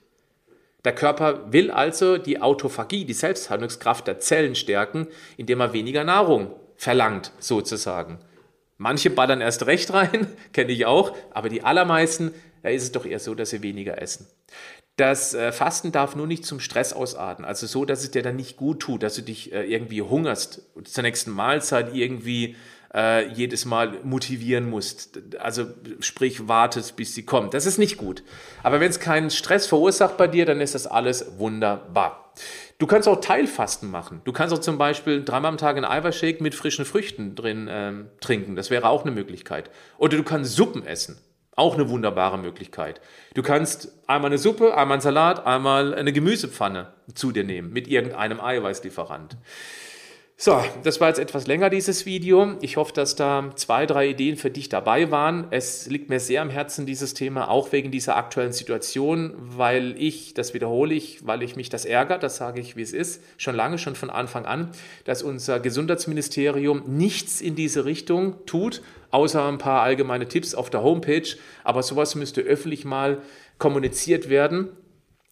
[0.85, 6.55] Der Körper will also die Autophagie, die Selbstheilungskraft der Zellen stärken, indem er weniger Nahrung
[6.77, 8.19] verlangt, sozusagen.
[8.77, 12.33] Manche ballern erst recht rein, kenne ich auch, aber die allermeisten,
[12.63, 14.27] da ist es doch eher so, dass sie weniger essen.
[14.97, 18.37] Das äh, Fasten darf nur nicht zum Stress ausarten, also so, dass es dir dann
[18.37, 22.57] nicht gut tut, dass du dich äh, irgendwie hungerst, zur nächsten Mahlzeit irgendwie
[22.95, 25.19] äh, jedes Mal motivieren musst.
[25.39, 25.67] Also
[26.01, 27.55] sprich, wartest, bis sie kommt.
[27.55, 28.23] Das ist nicht gut.
[28.63, 32.33] Aber wenn es keinen Stress verursacht bei dir, dann ist das alles wunderbar.
[32.79, 34.21] Du kannst auch Teilfasten machen.
[34.25, 38.07] Du kannst auch zum Beispiel dreimal am Tag einen Eiweißshake mit frischen Früchten drin ähm,
[38.21, 38.57] trinken.
[38.57, 39.71] Das wäre auch eine Möglichkeit.
[39.99, 41.19] Oder du kannst Suppen essen.
[41.57, 43.01] Auch eine wunderbare Möglichkeit.
[43.35, 47.87] Du kannst einmal eine Suppe, einmal einen Salat, einmal eine Gemüsepfanne zu dir nehmen mit
[47.87, 49.37] irgendeinem Eiweißlieferant.
[50.37, 52.57] So, das war jetzt etwas länger, dieses Video.
[52.61, 55.47] Ich hoffe, dass da zwei, drei Ideen für dich dabei waren.
[55.53, 60.35] Es liegt mir sehr am Herzen, dieses Thema, auch wegen dieser aktuellen Situation, weil ich,
[60.35, 63.55] das wiederhole ich, weil ich mich das ärgert, das sage ich, wie es ist, schon
[63.55, 64.73] lange, schon von Anfang an,
[65.05, 68.83] dass unser Gesundheitsministerium nichts in diese Richtung tut,
[69.13, 71.37] außer ein paar allgemeine Tipps auf der Homepage.
[71.63, 73.23] Aber sowas müsste öffentlich mal
[73.59, 74.71] kommuniziert werden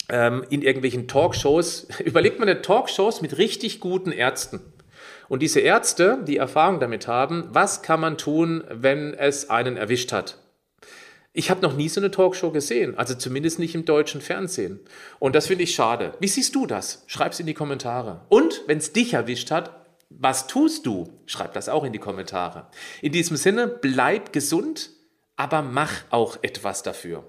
[0.09, 1.89] ähm, in irgendwelchen Talkshows.
[2.05, 4.61] Überlegt man eine Talkshows mit richtig guten Ärzten.
[5.29, 10.13] Und diese Ärzte, die Erfahrung damit haben, was kann man tun, wenn es einen erwischt
[10.13, 10.39] hat?
[11.35, 14.81] Ich habe noch nie so eine Talkshow gesehen, also zumindest nicht im deutschen Fernsehen.
[15.19, 16.13] Und das finde ich schade.
[16.21, 17.05] Wie siehst du das?
[17.07, 18.21] Schreib es in die Kommentare.
[18.29, 19.71] Und wenn es dich erwischt hat,
[20.11, 21.09] was tust du?
[21.25, 22.67] Schreib das auch in die Kommentare.
[23.01, 24.91] In diesem Sinne, bleib gesund,
[25.37, 27.25] aber mach auch etwas dafür.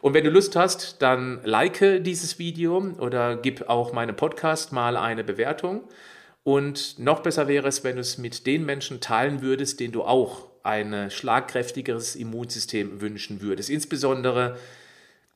[0.00, 4.96] Und wenn du Lust hast, dann like dieses Video oder gib auch meinem Podcast mal
[4.96, 5.82] eine Bewertung.
[6.44, 10.02] Und noch besser wäre es, wenn du es mit den Menschen teilen würdest, denen du
[10.02, 13.70] auch ein schlagkräftigeres Immunsystem wünschen würdest.
[13.70, 14.58] Insbesondere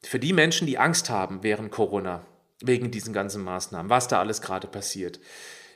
[0.02, 2.24] für die Menschen, die Angst haben während Corona,
[2.62, 5.20] wegen diesen ganzen Maßnahmen, was da alles gerade passiert.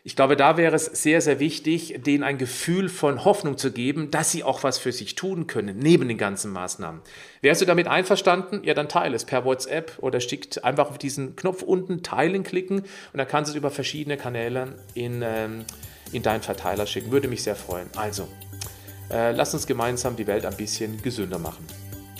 [0.03, 4.11] Ich glaube, da wäre es sehr, sehr wichtig, denen ein Gefühl von Hoffnung zu geben,
[4.11, 7.03] dass sie auch was für sich tun können, neben den ganzen Maßnahmen.
[7.43, 8.63] Wärst du damit einverstanden?
[8.65, 12.79] Ja, dann teile es per WhatsApp oder schickt einfach auf diesen Knopf unten Teilen klicken
[12.79, 15.65] und dann kannst du es über verschiedene Kanäle in, ähm,
[16.13, 17.13] in deinen Verteiler schicken.
[17.13, 17.89] Würde mich sehr freuen.
[17.95, 18.27] Also,
[19.11, 21.67] äh, lass uns gemeinsam die Welt ein bisschen gesünder machen.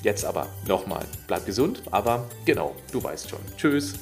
[0.03, 3.41] Jetzt aber nochmal, bleib gesund, aber genau, du weißt schon.
[3.57, 3.95] Tschüss.